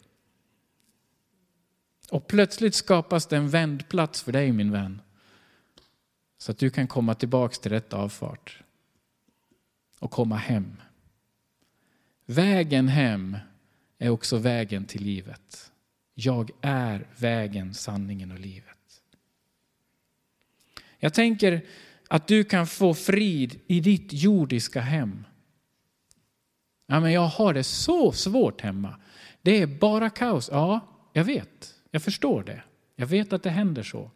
Och 2.11 2.27
plötsligt 2.27 2.75
skapas 2.75 3.27
det 3.27 3.37
en 3.37 3.49
vändplats 3.49 4.23
för 4.23 4.33
dig 4.33 4.53
min 4.53 4.73
vän. 4.73 5.01
Så 6.39 6.53
att 6.53 6.59
du 6.59 6.71
kan 6.71 6.87
komma 6.87 7.15
tillbaks 7.15 7.59
till 7.59 7.71
rätt 7.71 7.93
avfart 7.93 8.63
och 9.99 10.11
komma 10.11 10.37
hem. 10.37 10.77
Vägen 12.33 12.89
hem 12.89 13.37
är 13.99 14.09
också 14.09 14.37
vägen 14.37 14.85
till 14.85 15.03
livet. 15.03 15.73
Jag 16.15 16.51
är 16.61 17.07
vägen, 17.17 17.75
sanningen 17.75 18.33
och 18.33 18.41
livet. 18.41 19.03
Jag 20.99 21.15
tänker 21.15 21.67
att 22.09 22.27
du 22.27 22.45
kan 22.45 22.67
få 22.67 22.95
frid 22.95 23.61
i 23.67 23.81
ditt 23.81 24.13
jordiska 24.13 24.81
hem. 24.81 25.25
Ja, 26.87 27.01
men 27.01 27.13
jag 27.13 27.27
har 27.27 27.55
det 27.55 27.65
så 27.65 28.13
svårt 28.13 28.61
hemma. 28.61 28.97
Det 29.43 29.63
är 29.63 29.67
bara 29.67 30.11
kaos. 30.11 30.49
Ja, 30.53 30.81
jag 31.13 31.25
vet. 31.25 31.75
Jag 31.91 32.03
förstår 32.03 32.45
det. 32.45 32.63
Jag 32.97 33.07
vet 33.07 33.33
att 33.33 33.43
det 33.43 33.51
händer 33.51 33.83
så. 33.83 34.11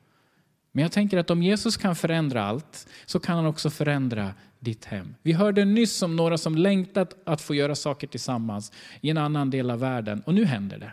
Men 0.72 0.82
jag 0.82 0.92
tänker 0.92 1.18
att 1.18 1.30
om 1.30 1.42
Jesus 1.42 1.76
kan 1.76 1.96
förändra 1.96 2.44
allt 2.44 2.88
så 3.06 3.20
kan 3.20 3.36
han 3.36 3.46
också 3.46 3.70
förändra 3.70 4.34
ditt 4.66 4.84
hem. 4.84 5.14
Vi 5.22 5.32
hörde 5.32 5.64
nyss 5.64 6.02
om 6.02 6.16
några 6.16 6.38
som 6.38 6.54
längtat 6.54 7.16
att 7.24 7.40
få 7.40 7.54
göra 7.54 7.74
saker 7.74 8.06
tillsammans 8.06 8.72
i 9.00 9.10
en 9.10 9.18
annan 9.18 9.50
del 9.50 9.70
av 9.70 9.80
världen 9.80 10.22
och 10.26 10.34
nu 10.34 10.44
händer 10.44 10.78
det. 10.78 10.92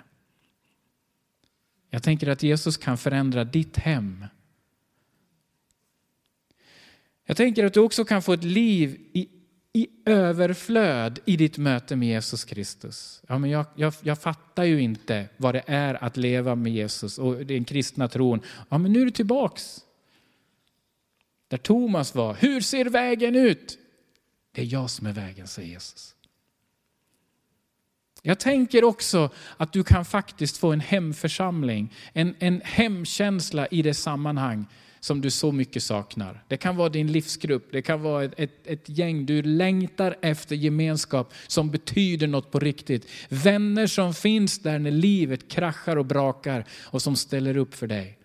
Jag 1.90 2.04
tänker 2.04 2.28
att 2.28 2.44
Jesus 2.44 2.78
kan 2.78 2.98
förändra 2.98 3.44
ditt 3.44 3.78
hem. 3.78 4.26
Jag 7.26 7.38
tänker 7.38 7.66
att 7.66 7.74
du 7.74 7.80
också 7.80 8.06
kan 8.06 8.22
få 8.22 8.34
ett 8.34 8.44
liv 8.44 9.02
i, 9.14 9.30
i 9.74 9.88
överflöd 10.06 11.20
i 11.26 11.38
ditt 11.38 11.58
möte 11.58 11.96
med 11.96 12.08
Jesus 12.08 12.46
Kristus. 12.46 13.22
Ja, 13.28 13.38
men 13.38 13.50
jag, 13.50 13.66
jag, 13.76 13.94
jag 14.02 14.22
fattar 14.22 14.64
ju 14.64 14.82
inte 14.82 15.30
vad 15.38 15.56
det 15.56 15.64
är 15.66 16.04
att 16.04 16.18
leva 16.18 16.56
med 16.56 16.74
Jesus 16.74 17.18
och 17.18 17.46
den 17.46 17.66
kristna 17.66 18.08
tron. 18.08 18.42
Ja, 18.70 18.78
men 18.78 18.94
nu 18.94 19.02
är 19.02 19.06
du 19.06 19.12
tillbaks 19.12 19.82
där 21.54 21.58
Thomas 21.58 22.16
var. 22.16 22.34
Hur 22.34 22.62
ser 22.62 22.86
vägen 22.86 23.36
ut? 23.36 23.78
Det 24.52 24.62
är 24.62 24.66
jag 24.66 24.90
som 24.90 25.08
är 25.08 25.14
vägen, 25.14 25.48
säger 25.48 25.70
Jesus. 25.70 26.16
Jag 28.22 28.40
tänker 28.40 28.84
också 28.84 29.30
att 29.58 29.74
du 29.74 29.84
kan 29.84 30.06
faktiskt 30.06 30.58
få 30.58 30.72
en 30.72 30.80
hemförsamling, 30.80 31.94
en, 32.14 32.36
en 32.40 32.62
hemkänsla 32.64 33.68
i 33.68 33.82
det 33.82 33.94
sammanhang 33.94 34.66
som 35.00 35.22
du 35.22 35.32
så 35.32 35.52
mycket 35.52 35.84
saknar. 35.84 36.44
Det 36.48 36.58
kan 36.58 36.76
vara 36.76 36.90
din 36.90 37.12
livsgrupp, 37.12 37.72
det 37.72 37.82
kan 37.82 38.02
vara 38.02 38.24
ett, 38.24 38.34
ett, 38.38 38.68
ett, 38.68 38.90
gäng 38.90 39.26
du 39.26 39.42
längtar 39.42 40.18
efter 40.22 40.56
gemenskap 40.56 41.34
som 41.48 41.72
betyder 41.72 42.28
något 42.28 42.52
på 42.52 42.60
riktigt. 42.60 43.08
Vänner 43.30 43.88
som 43.88 44.14
finns 44.14 44.60
där 44.60 44.80
när 44.80 44.92
livet 44.92 45.48
kraschar 45.48 45.98
och 45.98 46.06
brakar 46.06 46.66
och 46.82 47.02
som 47.02 47.16
ställer 47.16 47.58
upp 47.58 47.76
för 47.76 47.88
dig. 47.88 48.18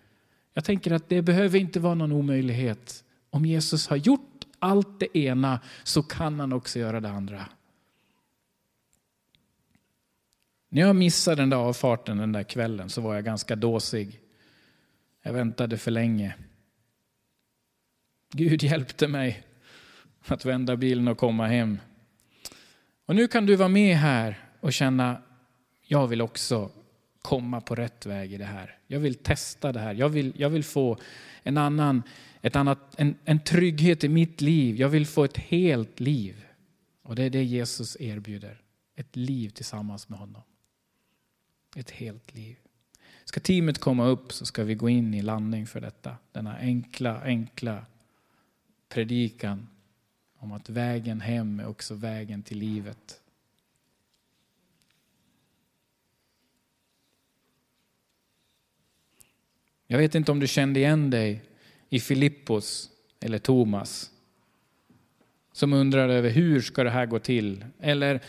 Jag 0.53 0.63
tänker 0.65 0.91
att 0.91 1.09
det 1.09 1.21
behöver 1.21 1.59
inte 1.59 1.79
vara 1.79 1.95
någon 1.95 2.11
omöjlighet. 2.11 3.03
Om 3.29 3.45
Jesus 3.45 3.87
har 3.87 3.97
gjort 3.97 4.45
allt 4.59 4.99
det 4.99 5.17
ena 5.17 5.59
så 5.83 6.03
kan 6.03 6.39
han 6.39 6.53
också 6.53 6.79
göra 6.79 6.99
det 6.99 7.09
andra. 7.09 7.45
När 10.69 10.81
jag 10.81 10.95
missade 10.95 11.41
den 11.41 11.49
där 11.49 11.57
avfarten 11.57 12.17
den 12.17 12.31
där 12.31 12.43
kvällen 12.43 12.89
så 12.89 13.01
var 13.01 13.15
jag 13.15 13.25
ganska 13.25 13.55
dåsig. 13.55 14.19
Jag 15.21 15.33
väntade 15.33 15.77
för 15.77 15.91
länge. 15.91 16.35
Gud 18.31 18.63
hjälpte 18.63 19.07
mig 19.07 19.43
att 20.25 20.45
vända 20.45 20.75
bilen 20.75 21.07
och 21.07 21.17
komma 21.17 21.47
hem. 21.47 21.79
Och 23.05 23.15
nu 23.15 23.27
kan 23.27 23.45
du 23.45 23.55
vara 23.55 23.69
med 23.69 23.97
här 23.97 24.39
och 24.59 24.73
känna, 24.73 25.21
jag 25.87 26.07
vill 26.07 26.21
också 26.21 26.71
komma 27.21 27.61
på 27.61 27.75
rätt 27.75 28.05
väg 28.05 28.33
i 28.33 28.37
det 28.37 28.45
här. 28.45 28.77
Jag 28.87 28.99
vill 28.99 29.15
testa 29.15 29.71
det 29.71 29.79
här. 29.79 29.93
Jag 29.93 30.09
vill, 30.09 30.33
jag 30.35 30.49
vill 30.49 30.63
få 30.63 30.97
en 31.43 31.57
annan 31.57 32.03
ett 32.41 32.55
annat, 32.55 32.95
en, 32.97 33.15
en 33.25 33.39
trygghet 33.39 34.03
i 34.03 34.09
mitt 34.09 34.41
liv. 34.41 34.75
Jag 34.75 34.89
vill 34.89 35.05
få 35.05 35.23
ett 35.23 35.37
helt 35.37 35.99
liv. 35.99 36.45
Och 37.01 37.15
det 37.15 37.23
är 37.23 37.29
det 37.29 37.43
Jesus 37.43 37.97
erbjuder. 37.99 38.61
Ett 38.95 39.15
liv 39.15 39.49
tillsammans 39.49 40.09
med 40.09 40.19
honom. 40.19 40.41
Ett 41.75 41.91
helt 41.91 42.35
liv. 42.35 42.57
Ska 43.25 43.39
teamet 43.39 43.79
komma 43.79 44.07
upp 44.07 44.33
så 44.33 44.45
ska 44.45 44.63
vi 44.63 44.75
gå 44.75 44.89
in 44.89 45.13
i 45.13 45.21
landning 45.21 45.67
för 45.67 45.81
detta. 45.81 46.17
Denna 46.31 46.57
enkla, 46.57 47.21
enkla 47.21 47.85
predikan 48.89 49.67
om 50.37 50.51
att 50.51 50.69
vägen 50.69 51.21
hem 51.21 51.59
är 51.59 51.67
också 51.67 51.93
vägen 51.93 52.43
till 52.43 52.57
livet. 52.57 53.21
Jag 59.87 59.97
vet 59.97 60.15
inte 60.15 60.31
om 60.31 60.39
du 60.39 60.47
kände 60.47 60.79
igen 60.79 61.09
dig 61.09 61.48
i 61.89 61.99
Filippos 61.99 62.89
eller 63.19 63.37
Thomas 63.37 64.11
som 65.51 65.73
undrar 65.73 66.09
över 66.09 66.29
hur 66.29 66.61
ska 66.61 66.83
det 66.83 66.89
här 66.89 67.05
gå 67.05 67.19
till? 67.19 67.65
Eller 67.79 68.21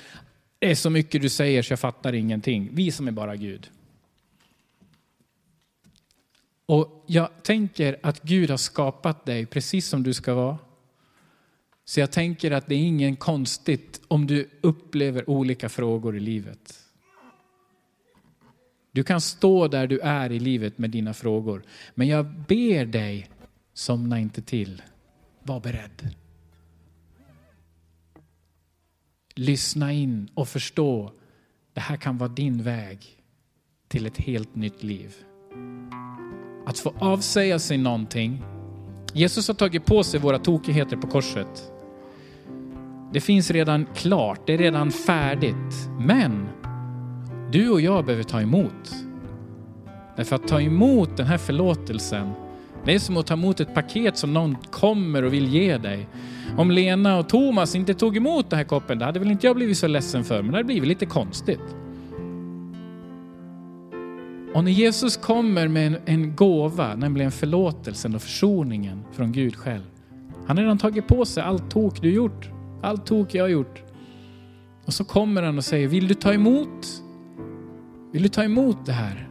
det 0.59 0.71
är 0.71 0.75
så 0.75 0.91
mycket 0.91 1.23
du 1.23 1.29
säger 1.29 1.63
så 1.63 1.73
jag 1.73 1.81
fattar 1.81 2.13
ingenting. 2.13 2.69
Visa 2.73 3.03
mig 3.03 3.13
bara 3.13 3.37
Gud. 3.37 3.71
Och 6.67 7.05
jag 7.07 7.43
tänker 7.43 7.97
att 8.03 8.23
Gud 8.23 8.51
har 8.51 8.57
skapat 8.57 9.25
dig 9.25 9.47
precis 9.47 9.89
som 9.89 10.03
du 10.03 10.15
ska 10.15 10.35
vara. 10.35 10.59
Så 11.85 12.01
jag 12.01 12.11
tänker 12.11 12.51
att 12.51 12.67
det 12.67 12.75
är 12.75 12.79
ingen 12.79 13.17
konstigt 13.17 14.01
om 14.09 14.27
du 14.27 14.51
upplever 14.61 15.31
olika 15.31 15.69
frågor 15.69 16.17
i 16.17 16.21
livet. 16.21 16.79
Du 18.93 19.05
kan 19.05 19.21
stå 19.21 19.69
där 19.69 19.87
du 19.87 19.99
är 19.99 20.33
i 20.33 20.39
livet 20.39 20.79
med 20.79 20.91
dina 20.91 21.15
frågor. 21.15 21.63
Men 21.95 22.09
jag 22.09 22.27
ber 22.27 22.85
dig 22.85 23.29
Somna 23.75 24.19
inte 24.19 24.43
till. 24.43 24.83
Var 25.43 25.61
beredd. 25.61 26.15
Lyssna 29.35 29.93
in 29.93 30.29
och 30.35 30.49
förstå. 30.49 31.13
Det 31.73 31.81
här 31.81 31.97
kan 31.97 32.19
vara 32.19 32.29
din 32.29 32.63
väg 32.63 33.21
till 33.89 34.07
ett 34.07 34.19
helt 34.19 34.55
nytt 34.55 34.83
liv. 34.83 35.15
Att 36.67 36.79
få 36.79 36.95
avsäga 36.99 37.59
sig 37.59 37.79
någonting. 37.79 38.43
Jesus 39.13 39.49
har 39.49 39.55
tagit 39.55 39.87
på 39.87 40.03
sig 40.05 40.21
våra 40.21 40.39
tokigheter 40.39 40.97
på 40.97 41.07
korset. 41.07 41.73
Det 43.13 43.21
finns 43.21 43.51
redan 43.51 43.87
klart, 43.95 44.47
det 44.47 44.55
är 44.55 44.59
redan 44.59 44.91
färdigt. 44.91 45.89
Men 45.99 46.49
du 47.53 47.71
och 47.71 47.81
jag 47.81 48.05
behöver 48.05 48.25
ta 48.25 48.41
emot. 48.41 48.95
Därför 50.17 50.37
att 50.37 50.49
ta 50.49 50.61
emot 50.61 51.17
den 51.17 51.27
här 51.27 51.39
förlåtelsen 51.39 52.33
det 52.85 52.95
är 52.95 52.99
som 52.99 53.17
att 53.17 53.27
ta 53.27 53.35
emot 53.35 53.61
ett 53.61 53.75
paket 53.75 54.17
som 54.17 54.35
någon 54.35 54.57
kommer 54.71 55.23
och 55.23 55.33
vill 55.33 55.47
ge 55.47 55.79
dig. 55.79 56.09
Om 56.57 56.71
Lena 56.71 57.19
och 57.19 57.29
Thomas 57.29 57.75
inte 57.75 57.95
tog 57.95 58.17
emot 58.17 58.51
den 58.51 58.57
här 58.57 58.65
koppen, 58.65 58.99
det 58.99 59.05
hade 59.05 59.19
väl 59.19 59.31
inte 59.31 59.47
jag 59.47 59.57
blivit 59.57 59.79
så 59.79 59.87
ledsen 59.87 60.25
för, 60.25 60.43
men 60.43 60.51
det 60.51 60.57
hade 60.57 60.65
blivit 60.65 60.89
lite 60.89 61.07
konstigt. 61.07 61.77
Och 64.55 64.65
när 64.65 64.71
Jesus 64.71 65.17
kommer 65.17 65.69
med 65.69 65.87
en, 65.87 65.97
en 66.05 66.37
gåva, 66.37 66.95
nämligen 66.95 67.33
förlåtelsen 67.33 68.15
och 68.15 68.23
försoningen 68.23 69.05
från 69.13 69.33
Gud 69.33 69.57
själv. 69.57 69.83
Han 70.47 70.57
har 70.57 70.65
redan 70.65 70.79
tagit 70.79 71.07
på 71.07 71.25
sig 71.25 71.43
allt 71.43 71.71
tok 71.71 72.03
du 72.03 72.13
gjort, 72.13 72.51
allt 72.83 73.07
tok 73.07 73.35
jag 73.35 73.45
har 73.45 73.49
gjort. 73.49 73.83
Och 74.85 74.95
så 74.95 75.05
kommer 75.05 75.43
han 75.43 75.59
och 75.59 75.65
säger, 75.65 75.89
vill 75.89 76.09
du 76.09 76.15
ta 76.15 76.33
emot? 76.33 76.87
Vill 78.13 78.23
du 78.23 78.29
ta 78.29 78.45
emot 78.45 78.87
det 78.87 78.93
här? 78.93 79.30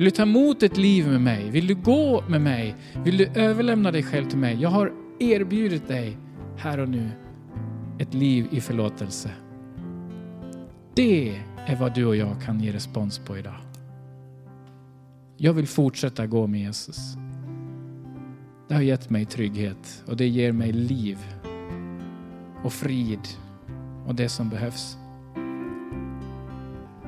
Vill 0.00 0.04
du 0.04 0.10
ta 0.10 0.22
emot 0.22 0.62
ett 0.62 0.76
liv 0.76 1.08
med 1.08 1.20
mig? 1.20 1.50
Vill 1.50 1.66
du 1.66 1.74
gå 1.74 2.24
med 2.28 2.40
mig? 2.40 2.74
Vill 3.04 3.16
du 3.16 3.26
överlämna 3.26 3.90
dig 3.90 4.02
själv 4.02 4.28
till 4.28 4.38
mig? 4.38 4.56
Jag 4.60 4.68
har 4.68 4.92
erbjudit 5.18 5.88
dig 5.88 6.16
här 6.56 6.78
och 6.78 6.88
nu 6.88 7.10
ett 7.98 8.14
liv 8.14 8.46
i 8.50 8.60
förlåtelse. 8.60 9.30
Det 10.94 11.28
är 11.66 11.76
vad 11.76 11.94
du 11.94 12.04
och 12.06 12.16
jag 12.16 12.42
kan 12.42 12.60
ge 12.60 12.72
respons 12.72 13.18
på 13.18 13.38
idag. 13.38 13.60
Jag 15.36 15.52
vill 15.52 15.66
fortsätta 15.66 16.26
gå 16.26 16.46
med 16.46 16.60
Jesus. 16.60 17.16
Det 18.68 18.74
har 18.74 18.82
gett 18.82 19.10
mig 19.10 19.24
trygghet 19.24 20.02
och 20.06 20.16
det 20.16 20.28
ger 20.28 20.52
mig 20.52 20.72
liv. 20.72 21.18
och 22.64 22.72
frid 22.72 23.28
och 24.06 24.14
det 24.14 24.28
som 24.28 24.48
behövs. 24.48 24.99